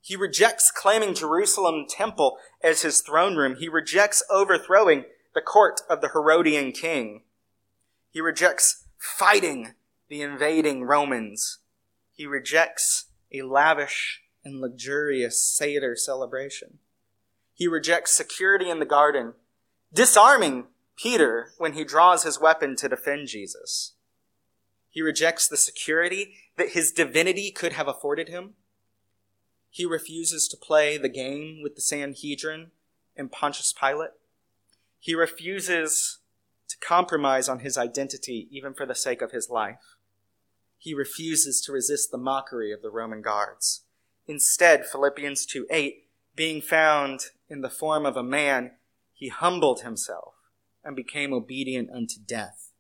He 0.01 0.17
rejects 0.17 0.71
claiming 0.71 1.15
Jerusalem 1.15 1.85
temple 1.87 2.39
as 2.65 2.81
his 2.81 3.03
throne 3.03 3.37
room. 3.37 3.57
He 3.57 3.69
rejects 3.69 4.23
overthrowing 4.31 5.05
the 5.35 5.43
court 5.43 5.83
of 5.89 6.01
the 6.01 6.09
Herodian 6.09 6.73
king. 6.73 7.25
He 8.11 8.23
rejects 8.23 8.85
fighting 8.97 9.75
the 10.09 10.23
invading 10.23 10.85
Romans. 10.85 11.59
He 12.11 12.25
rejects 12.25 13.11
a 13.31 13.43
lavish 13.43 14.23
and 14.43 14.59
luxurious 14.59 15.45
Seder 15.45 15.95
celebration. 15.95 16.79
He 17.53 17.69
rejects 17.69 18.13
security 18.13 18.71
in 18.71 18.79
the 18.79 18.87
garden, 18.87 19.35
disarming 19.93 20.69
Peter 20.97 21.53
when 21.59 21.75
he 21.75 21.85
draws 21.85 22.23
his 22.23 22.41
weapon 22.41 22.77
to 22.77 22.89
defend 22.89 23.29
Jesus. 23.29 23.93
He 24.89 25.03
rejects 25.03 25.47
the 25.47 25.59
security 25.59 26.35
that 26.57 26.71
his 26.71 26.93
divinity 26.93 27.51
could 27.51 27.73
have 27.73 27.89
afforded 27.89 28.29
him. 28.29 28.55
He 29.71 29.87
refuses 29.87 30.49
to 30.49 30.57
play 30.57 30.99
the 30.99 31.09
game 31.09 31.61
with 31.63 31.75
the 31.75 31.81
Sanhedrin 31.81 32.73
and 33.17 33.33
Pontius 33.33 33.73
Pilate. 33.73 34.11
He 34.99 35.15
refuses 35.15 36.19
to 36.69 36.77
compromise 36.87 37.49
on 37.49 37.61
his 37.61 37.79
identity 37.79 38.49
even 38.51 38.75
for 38.75 38.87
the 38.87 38.95
sake 38.95 39.23
of 39.23 39.33
his 39.33 39.51
life. 39.51 39.97
He 40.79 40.95
refuses 40.95 41.61
to 41.63 41.73
resist 41.73 42.11
the 42.11 42.19
mockery 42.19 42.73
of 42.73 42.83
the 42.83 42.91
Roman 42.91 43.23
guards. 43.23 43.83
Instead, 44.27 44.87
Philippians 44.87 45.47
2 45.47 45.67
8, 45.71 46.09
being 46.35 46.61
found 46.61 47.21
in 47.49 47.61
the 47.61 47.71
form 47.71 48.07
of 48.07 48.17
a 48.17 48.23
man, 48.23 48.73
he 49.13 49.29
humbled 49.29 49.83
himself 49.83 50.35
and 50.85 50.97
became 50.97 51.33
obedient 51.33 51.91
unto 51.91 52.17
death, 52.27 52.71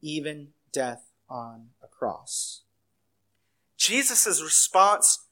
even 0.00 0.48
death 0.72 1.10
on 1.28 1.68
a 1.82 1.86
cross. 1.86 2.61
Jesus' 3.84 4.40
response 4.40 5.26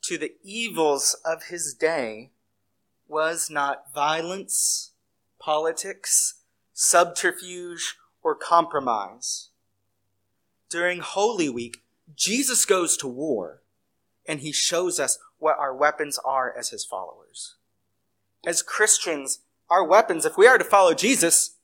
to 0.00 0.16
the 0.16 0.32
evils 0.42 1.14
of 1.26 1.44
his 1.50 1.74
day 1.74 2.30
was 3.06 3.50
not 3.50 3.92
violence, 3.92 4.92
politics, 5.38 6.40
subterfuge, 6.72 7.96
or 8.22 8.34
compromise. 8.34 9.50
During 10.70 11.00
Holy 11.00 11.50
Week, 11.50 11.82
Jesus 12.16 12.64
goes 12.64 12.96
to 12.96 13.06
war 13.06 13.60
and 14.26 14.40
he 14.40 14.50
shows 14.50 14.98
us 14.98 15.18
what 15.36 15.58
our 15.58 15.74
weapons 15.76 16.18
are 16.24 16.56
as 16.58 16.70
his 16.70 16.82
followers. 16.82 17.56
As 18.46 18.62
Christians, 18.62 19.40
our 19.68 19.84
weapons, 19.84 20.24
if 20.24 20.38
we 20.38 20.46
are 20.46 20.56
to 20.56 20.64
follow 20.64 20.94
Jesus, 20.94 21.58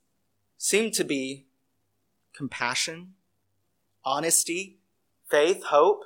seem 0.59 0.91
to 0.91 1.05
be 1.05 1.47
compassion, 2.37 3.15
honesty, 4.05 4.78
faith, 5.31 5.65
hope, 5.65 6.03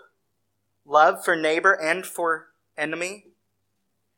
love 0.84 1.24
for 1.24 1.36
neighbor 1.36 1.72
and 1.72 2.06
for 2.06 2.48
enemy, 2.76 3.26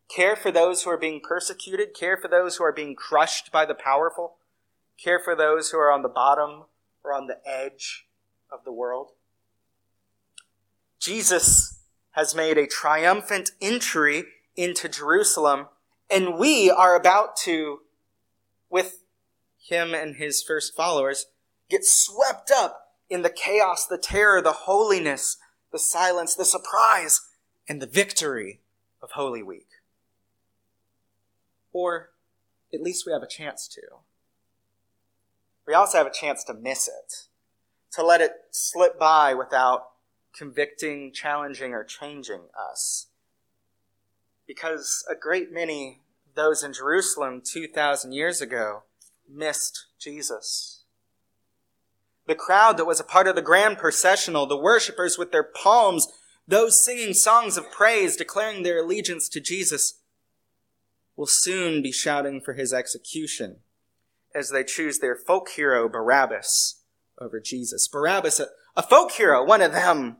care 0.08 0.36
for 0.36 0.50
those 0.50 0.82
who 0.82 0.90
are 0.90 0.98
being 0.98 1.20
persecuted, 1.20 1.94
care 1.94 2.16
for 2.16 2.28
those 2.28 2.56
who 2.56 2.64
are 2.64 2.72
being 2.72 2.94
crushed 2.94 3.50
by 3.52 3.64
the 3.64 3.74
powerful, 3.74 4.36
care 5.02 5.18
for 5.18 5.34
those 5.34 5.70
who 5.70 5.78
are 5.78 5.92
on 5.92 6.02
the 6.02 6.08
bottom 6.08 6.64
or 7.02 7.12
on 7.12 7.26
the 7.26 7.38
edge 7.46 8.06
of 8.50 8.64
the 8.64 8.72
world. 8.72 9.10
Jesus 11.00 11.80
has 12.12 12.34
made 12.34 12.56
a 12.56 12.66
triumphant 12.66 13.50
entry 13.60 14.24
into 14.56 14.88
Jerusalem, 14.88 15.66
and 16.10 16.38
we 16.38 16.70
are 16.70 16.96
about 16.96 17.36
to, 17.38 17.80
with 18.70 19.00
him 19.58 19.94
and 19.94 20.16
his 20.16 20.42
first 20.42 20.76
followers, 20.76 21.26
get 21.68 21.84
swept 21.84 22.50
up 22.50 22.83
in 23.14 23.22
the 23.22 23.30
chaos, 23.30 23.86
the 23.86 23.96
terror, 23.96 24.42
the 24.42 24.52
holiness, 24.52 25.36
the 25.72 25.78
silence, 25.78 26.34
the 26.34 26.44
surprise, 26.44 27.20
and 27.68 27.80
the 27.80 27.86
victory 27.86 28.60
of 29.00 29.12
Holy 29.12 29.42
Week. 29.42 29.68
Or 31.72 32.10
at 32.72 32.82
least 32.82 33.06
we 33.06 33.12
have 33.12 33.22
a 33.22 33.28
chance 33.28 33.68
to. 33.68 33.80
We 35.66 35.74
also 35.74 35.98
have 35.98 36.06
a 36.08 36.12
chance 36.12 36.42
to 36.44 36.54
miss 36.54 36.88
it, 36.88 37.28
to 37.92 38.04
let 38.04 38.20
it 38.20 38.32
slip 38.50 38.98
by 38.98 39.32
without 39.32 39.90
convicting, 40.36 41.12
challenging, 41.12 41.72
or 41.72 41.84
changing 41.84 42.42
us. 42.58 43.06
Because 44.46 45.06
a 45.08 45.14
great 45.14 45.52
many 45.52 46.00
those 46.34 46.64
in 46.64 46.72
Jerusalem 46.72 47.40
2,000 47.44 48.12
years 48.12 48.40
ago 48.40 48.82
missed 49.28 49.86
Jesus. 50.00 50.83
The 52.26 52.34
crowd 52.34 52.76
that 52.78 52.86
was 52.86 53.00
a 53.00 53.04
part 53.04 53.26
of 53.26 53.34
the 53.34 53.42
grand 53.42 53.78
processional, 53.78 54.46
the 54.46 54.56
worshippers 54.56 55.18
with 55.18 55.30
their 55.30 55.42
palms, 55.42 56.08
those 56.48 56.84
singing 56.84 57.14
songs 57.14 57.56
of 57.56 57.70
praise, 57.70 58.16
declaring 58.16 58.62
their 58.62 58.82
allegiance 58.82 59.28
to 59.30 59.40
Jesus, 59.40 60.00
will 61.16 61.26
soon 61.26 61.82
be 61.82 61.92
shouting 61.92 62.40
for 62.40 62.54
his 62.54 62.72
execution 62.72 63.56
as 64.34 64.50
they 64.50 64.64
choose 64.64 64.98
their 64.98 65.16
folk 65.16 65.50
hero 65.50 65.88
Barabbas 65.88 66.80
over 67.18 67.40
Jesus. 67.40 67.86
Barabbas, 67.86 68.40
a, 68.40 68.46
a 68.74 68.82
folk 68.82 69.12
hero, 69.12 69.44
one 69.44 69.62
of 69.62 69.72
them, 69.72 70.16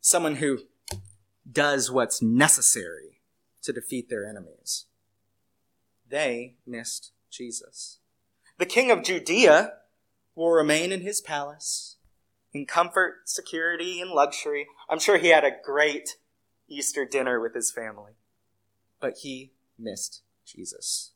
someone 0.00 0.36
who 0.36 0.60
does 1.50 1.90
what's 1.90 2.22
necessary 2.22 3.20
to 3.62 3.72
defeat 3.72 4.08
their 4.08 4.26
enemies. 4.26 4.86
They 6.08 6.54
missed 6.66 7.12
Jesus. 7.30 7.98
The 8.58 8.66
king 8.66 8.90
of 8.90 9.02
Judea 9.02 9.72
will 10.34 10.50
remain 10.50 10.92
in 10.92 11.00
his 11.00 11.20
palace 11.20 11.96
in 12.54 12.66
comfort, 12.66 13.28
security, 13.28 14.00
and 14.00 14.10
luxury. 14.10 14.66
I'm 14.88 15.00
sure 15.00 15.18
he 15.18 15.28
had 15.28 15.44
a 15.44 15.50
great 15.62 16.16
Easter 16.68 17.04
dinner 17.04 17.40
with 17.40 17.54
his 17.54 17.72
family. 17.72 18.12
But 19.00 19.18
he 19.22 19.52
missed 19.78 20.22
Jesus. 20.46 21.10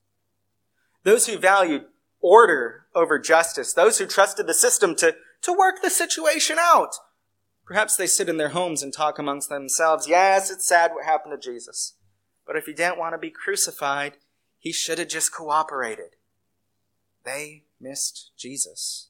Those 1.04 1.26
who 1.26 1.38
valued 1.38 1.84
order 2.20 2.86
over 2.94 3.18
justice, 3.18 3.72
those 3.72 3.98
who 3.98 4.06
trusted 4.06 4.46
the 4.46 4.54
system 4.54 4.96
to, 4.96 5.14
to 5.42 5.52
work 5.52 5.76
the 5.80 5.90
situation 5.90 6.56
out, 6.60 6.96
perhaps 7.64 7.96
they 7.96 8.06
sit 8.06 8.28
in 8.28 8.36
their 8.36 8.48
homes 8.50 8.82
and 8.82 8.92
talk 8.92 9.18
amongst 9.18 9.48
themselves. 9.48 10.08
Yes, 10.08 10.50
it's 10.50 10.66
sad 10.66 10.90
what 10.92 11.04
happened 11.04 11.40
to 11.40 11.50
Jesus. 11.50 11.94
But 12.44 12.56
if 12.56 12.66
he 12.66 12.72
didn't 12.72 12.98
want 12.98 13.14
to 13.14 13.18
be 13.18 13.30
crucified, 13.30 14.14
he 14.58 14.72
should 14.72 14.98
have 14.98 15.08
just 15.08 15.32
cooperated. 15.32 16.16
They 17.24 17.64
missed 17.80 18.32
Jesus. 18.36 19.07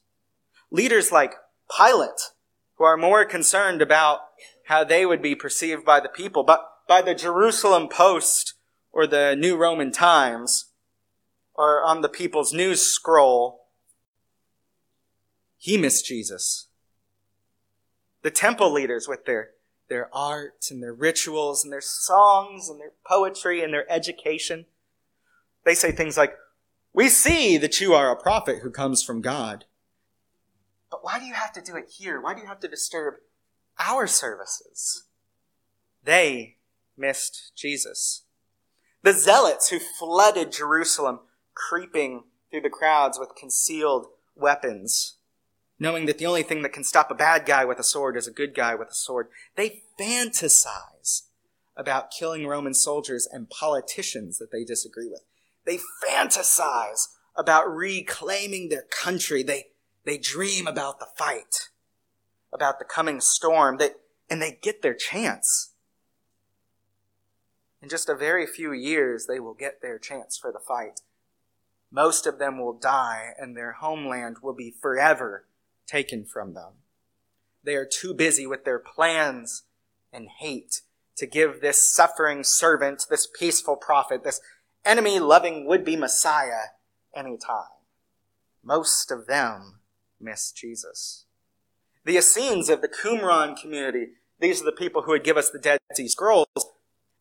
Leaders 0.70 1.10
like 1.10 1.34
Pilate, 1.74 2.32
who 2.76 2.84
are 2.84 2.96
more 2.96 3.24
concerned 3.24 3.82
about 3.82 4.20
how 4.66 4.84
they 4.84 5.06
would 5.06 5.22
be 5.22 5.34
perceived 5.34 5.84
by 5.84 6.00
the 6.00 6.08
people, 6.08 6.42
but 6.42 6.64
by 6.86 7.02
the 7.02 7.14
Jerusalem 7.14 7.88
Post 7.88 8.54
or 8.92 9.06
the 9.06 9.34
New 9.34 9.56
Roman 9.56 9.92
Times 9.92 10.66
or 11.54 11.82
on 11.82 12.02
the 12.02 12.08
people's 12.08 12.52
news 12.52 12.82
scroll, 12.82 13.66
he 15.56 15.76
missed 15.76 16.06
Jesus. 16.06 16.68
The 18.22 18.30
temple 18.30 18.72
leaders 18.72 19.08
with 19.08 19.24
their, 19.24 19.50
their 19.88 20.08
art 20.14 20.66
and 20.70 20.82
their 20.82 20.94
rituals 20.94 21.64
and 21.64 21.72
their 21.72 21.80
songs 21.80 22.68
and 22.68 22.78
their 22.78 22.92
poetry 23.06 23.62
and 23.62 23.72
their 23.72 23.90
education, 23.90 24.66
they 25.64 25.74
say 25.74 25.92
things 25.92 26.16
like, 26.16 26.34
we 26.92 27.08
see 27.08 27.58
that 27.58 27.80
you 27.80 27.94
are 27.94 28.10
a 28.10 28.20
prophet 28.20 28.58
who 28.62 28.70
comes 28.70 29.02
from 29.02 29.20
God. 29.20 29.64
But 30.90 31.04
why 31.04 31.18
do 31.18 31.26
you 31.26 31.34
have 31.34 31.52
to 31.52 31.60
do 31.60 31.76
it 31.76 31.90
here? 31.90 32.20
Why 32.20 32.34
do 32.34 32.40
you 32.40 32.46
have 32.46 32.60
to 32.60 32.68
disturb 32.68 33.14
our 33.78 34.06
services? 34.06 35.04
They 36.02 36.56
missed 36.96 37.52
Jesus. 37.54 38.24
The 39.02 39.12
zealots 39.12 39.70
who 39.70 39.78
flooded 39.78 40.52
Jerusalem, 40.52 41.20
creeping 41.54 42.24
through 42.50 42.62
the 42.62 42.70
crowds 42.70 43.18
with 43.18 43.36
concealed 43.36 44.06
weapons, 44.34 45.16
knowing 45.78 46.06
that 46.06 46.18
the 46.18 46.26
only 46.26 46.42
thing 46.42 46.62
that 46.62 46.72
can 46.72 46.84
stop 46.84 47.10
a 47.10 47.14
bad 47.14 47.46
guy 47.46 47.64
with 47.64 47.78
a 47.78 47.84
sword 47.84 48.16
is 48.16 48.26
a 48.26 48.32
good 48.32 48.54
guy 48.54 48.74
with 48.74 48.88
a 48.88 48.94
sword, 48.94 49.28
they 49.56 49.82
fantasize 50.00 51.22
about 51.76 52.10
killing 52.10 52.46
Roman 52.46 52.74
soldiers 52.74 53.28
and 53.30 53.48
politicians 53.48 54.38
that 54.38 54.50
they 54.50 54.64
disagree 54.64 55.08
with. 55.08 55.22
They 55.64 55.78
fantasize 56.04 57.08
about 57.36 57.72
reclaiming 57.72 58.68
their 58.68 58.82
country. 58.90 59.44
They, 59.44 59.66
they 60.08 60.16
dream 60.16 60.66
about 60.66 61.00
the 61.00 61.08
fight, 61.18 61.68
about 62.50 62.78
the 62.78 62.84
coming 62.84 63.20
storm, 63.20 63.76
they, 63.76 63.90
and 64.30 64.40
they 64.40 64.58
get 64.62 64.80
their 64.80 64.94
chance. 64.94 65.74
In 67.82 67.90
just 67.90 68.08
a 68.08 68.14
very 68.14 68.46
few 68.46 68.72
years, 68.72 69.26
they 69.26 69.38
will 69.38 69.52
get 69.52 69.82
their 69.82 69.98
chance 69.98 70.38
for 70.38 70.50
the 70.50 70.58
fight. 70.58 71.02
Most 71.92 72.26
of 72.26 72.38
them 72.38 72.58
will 72.58 72.72
die, 72.72 73.34
and 73.38 73.54
their 73.54 73.72
homeland 73.72 74.38
will 74.42 74.54
be 74.54 74.70
forever 74.80 75.46
taken 75.86 76.24
from 76.24 76.54
them. 76.54 76.72
They 77.62 77.74
are 77.74 77.86
too 77.86 78.14
busy 78.14 78.46
with 78.46 78.64
their 78.64 78.78
plans 78.78 79.64
and 80.10 80.28
hate 80.38 80.80
to 81.16 81.26
give 81.26 81.60
this 81.60 81.94
suffering 81.94 82.44
servant, 82.44 83.04
this 83.10 83.26
peaceful 83.26 83.76
prophet, 83.76 84.24
this 84.24 84.40
enemy 84.86 85.20
loving 85.20 85.66
would 85.66 85.84
be 85.84 85.96
Messiah 85.96 86.68
any 87.14 87.36
time. 87.36 87.76
Most 88.64 89.10
of 89.10 89.26
them 89.26 89.77
miss 90.20 90.52
Jesus. 90.52 91.24
The 92.04 92.16
Essenes 92.16 92.68
of 92.68 92.80
the 92.80 92.88
Qumran 92.88 93.60
community, 93.60 94.08
these 94.40 94.62
are 94.62 94.64
the 94.64 94.72
people 94.72 95.02
who 95.02 95.12
would 95.12 95.24
give 95.24 95.36
us 95.36 95.50
the 95.50 95.58
Dead 95.58 95.78
Sea 95.94 96.08
Scrolls, 96.08 96.46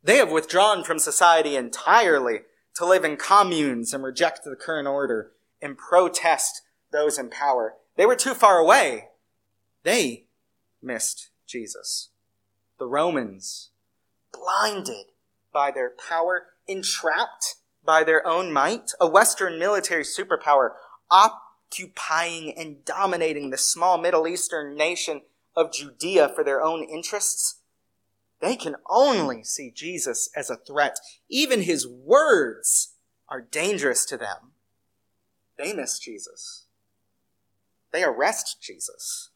they 0.04 0.18
have 0.18 0.32
withdrawn 0.32 0.84
from 0.84 1.00
society 1.00 1.56
entirely 1.56 2.42
to 2.76 2.86
live 2.86 3.04
in 3.04 3.18
communes 3.18 3.94
and 3.94 4.04
reject 4.04 4.42
the 4.44 4.56
current 4.56 4.88
order 4.88 5.32
and 5.62 5.78
protest 5.78 6.62
those 6.92 7.18
in 7.18 7.30
power. 7.30 7.76
They 7.96 8.06
were 8.06 8.16
too 8.16 8.34
far 8.34 8.60
away. 8.60 9.10
They 9.84 10.28
missed 10.82 11.32
Jesus. 11.46 12.10
The 12.80 12.86
Romans, 12.86 13.72
blinded 14.32 15.08
by 15.52 15.72
their 15.72 15.92
power, 16.08 16.48
entrapped 16.68 17.56
by 17.84 18.04
their 18.04 18.26
own 18.28 18.54
might, 18.54 18.92
a 19.02 19.08
Western 19.08 19.58
military 19.58 20.04
superpower 20.04 20.72
occupying 21.72 22.54
and 22.58 22.84
dominating 22.86 23.50
the 23.50 23.58
small 23.58 23.98
Middle 23.98 24.28
Eastern 24.28 24.76
nation 24.76 25.22
of 25.56 25.74
Judea 25.74 26.30
for 26.30 26.44
their 26.44 26.62
own 26.62 26.84
interests, 26.84 27.62
they 28.40 28.56
can 28.56 28.76
only 28.90 29.44
see 29.44 29.72
Jesus 29.72 30.30
as 30.36 30.50
a 30.50 30.56
threat. 30.56 31.00
Even 31.30 31.62
his 31.62 31.88
words 31.88 32.94
are 33.28 33.42
dangerous 33.42 34.06
to 34.06 34.18
them. 34.18 34.52
They 35.58 35.74
miss 35.74 36.00
Jesus. 36.00 36.66
They 37.92 38.04
arrest 38.04 38.62
Jesus. 38.62 39.32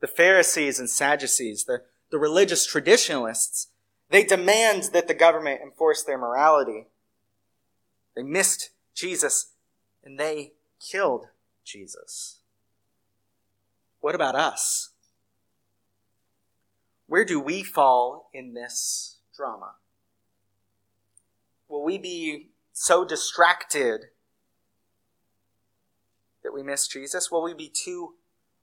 The 0.00 0.06
Pharisees 0.06 0.78
and 0.78 0.88
Sadducees, 0.88 1.64
the, 1.64 1.82
the 2.10 2.18
religious 2.18 2.64
traditionalists, 2.64 3.68
they 4.08 4.24
demand 4.24 4.90
that 4.92 5.08
the 5.08 5.14
government 5.14 5.60
enforce 5.62 6.02
their 6.02 6.18
morality. 6.18 6.86
They 8.14 8.22
missed 8.22 8.70
Jesus 8.94 9.52
and 10.04 10.18
they 10.18 10.52
killed 10.80 11.26
Jesus. 11.64 12.40
What 14.00 14.14
about 14.14 14.34
us? 14.34 14.90
Where 17.06 17.24
do 17.24 17.40
we 17.40 17.62
fall 17.62 18.30
in 18.32 18.54
this 18.54 19.18
drama? 19.36 19.72
Will 21.68 21.84
we 21.84 21.98
be 21.98 22.50
so 22.72 23.04
distracted 23.04 24.06
that 26.42 26.54
we 26.54 26.62
miss 26.62 26.88
Jesus? 26.88 27.30
Will 27.30 27.42
we 27.42 27.54
be 27.54 27.68
too 27.68 28.14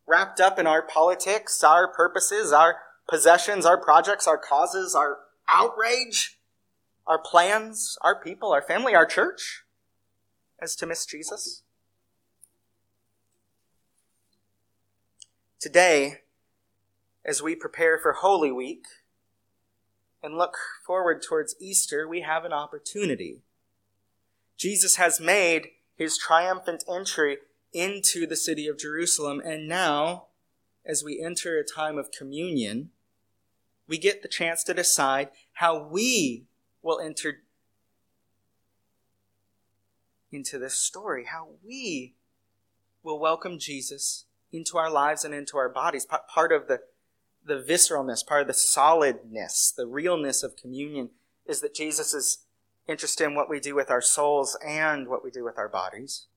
wrapped 0.07 0.39
up 0.39 0.57
in 0.57 0.65
our 0.65 0.81
politics, 0.81 1.63
our 1.63 1.87
purposes, 1.87 2.51
our 2.51 2.77
possessions, 3.07 3.65
our 3.65 3.77
projects, 3.77 4.27
our 4.27 4.37
causes, 4.37 4.95
our 4.95 5.19
outrage, 5.49 6.39
our 7.05 7.19
plans, 7.19 7.97
our 8.01 8.19
people, 8.19 8.51
our 8.51 8.61
family, 8.61 8.95
our 8.95 9.05
church, 9.05 9.63
as 10.59 10.75
to 10.77 10.85
miss 10.85 11.05
Jesus? 11.05 11.63
Today, 15.59 16.19
as 17.25 17.41
we 17.41 17.55
prepare 17.55 17.97
for 17.97 18.13
Holy 18.13 18.51
Week 18.51 18.85
and 20.21 20.37
look 20.37 20.55
forward 20.85 21.23
towards 21.23 21.55
Easter, 21.59 22.07
we 22.07 22.21
have 22.21 22.45
an 22.45 22.53
opportunity. 22.53 23.41
Jesus 24.55 24.97
has 24.97 25.19
made 25.19 25.69
his 25.95 26.15
triumphant 26.15 26.83
entry 26.87 27.39
into 27.73 28.27
the 28.27 28.35
city 28.35 28.67
of 28.67 28.77
Jerusalem, 28.77 29.41
and 29.43 29.67
now, 29.67 30.27
as 30.85 31.03
we 31.03 31.19
enter 31.19 31.57
a 31.57 31.63
time 31.63 31.97
of 31.97 32.11
communion, 32.11 32.91
we 33.87 33.97
get 33.97 34.21
the 34.21 34.27
chance 34.27 34.63
to 34.65 34.75
decide 34.75 35.29
how 35.53 35.87
we 35.87 36.45
will 36.83 36.99
enter 36.99 37.39
into 40.31 40.59
this 40.59 40.75
story, 40.75 41.25
how 41.25 41.47
we 41.65 42.13
will 43.01 43.17
welcome 43.17 43.57
Jesus 43.57 44.25
into 44.51 44.77
our 44.77 44.89
lives 44.89 45.23
and 45.23 45.33
into 45.33 45.57
our 45.57 45.69
bodies. 45.69 46.05
Part 46.05 46.51
of 46.51 46.67
the, 46.67 46.79
the 47.45 47.55
visceralness, 47.61 48.25
part 48.25 48.41
of 48.41 48.47
the 48.47 48.53
solidness, 48.53 49.73
the 49.75 49.87
realness 49.87 50.43
of 50.43 50.55
communion 50.55 51.09
is 51.45 51.61
that 51.61 51.75
Jesus 51.75 52.13
is 52.13 52.39
interested 52.87 53.25
in 53.25 53.35
what 53.35 53.49
we 53.49 53.59
do 53.59 53.75
with 53.75 53.89
our 53.89 54.01
souls 54.01 54.57
and 54.65 55.07
what 55.07 55.23
we 55.23 55.31
do 55.31 55.43
with 55.43 55.57
our 55.57 55.69
bodies. 55.69 56.27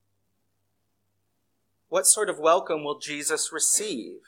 What 1.88 2.06
sort 2.06 2.30
of 2.30 2.38
welcome 2.38 2.84
will 2.84 2.98
Jesus 2.98 3.50
receive? 3.52 4.20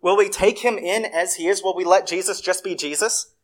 Will 0.00 0.16
we 0.16 0.28
take 0.28 0.60
him 0.60 0.78
in 0.78 1.04
as 1.04 1.36
he 1.36 1.48
is? 1.48 1.62
Will 1.62 1.76
we 1.76 1.84
let 1.84 2.06
Jesus 2.06 2.40
just 2.40 2.64
be 2.64 2.74
Jesus? 2.74 3.34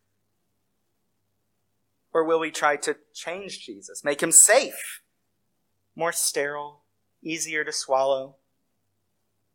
Or 2.12 2.24
will 2.24 2.40
we 2.40 2.50
try 2.50 2.76
to 2.76 2.96
change 3.14 3.64
Jesus, 3.64 4.04
make 4.04 4.22
him 4.22 4.32
safe, 4.32 5.00
more 5.96 6.12
sterile, 6.12 6.82
easier 7.22 7.64
to 7.64 7.72
swallow, 7.72 8.36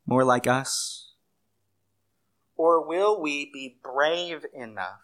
more 0.07 0.23
like 0.23 0.47
us? 0.47 1.11
Or 2.55 2.87
will 2.87 3.21
we 3.21 3.51
be 3.53 3.77
brave 3.83 4.45
enough 4.53 5.01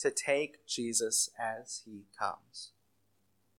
to 0.00 0.10
take 0.10 0.66
Jesus 0.66 1.30
as 1.38 1.82
he 1.84 2.06
comes? 2.18 2.72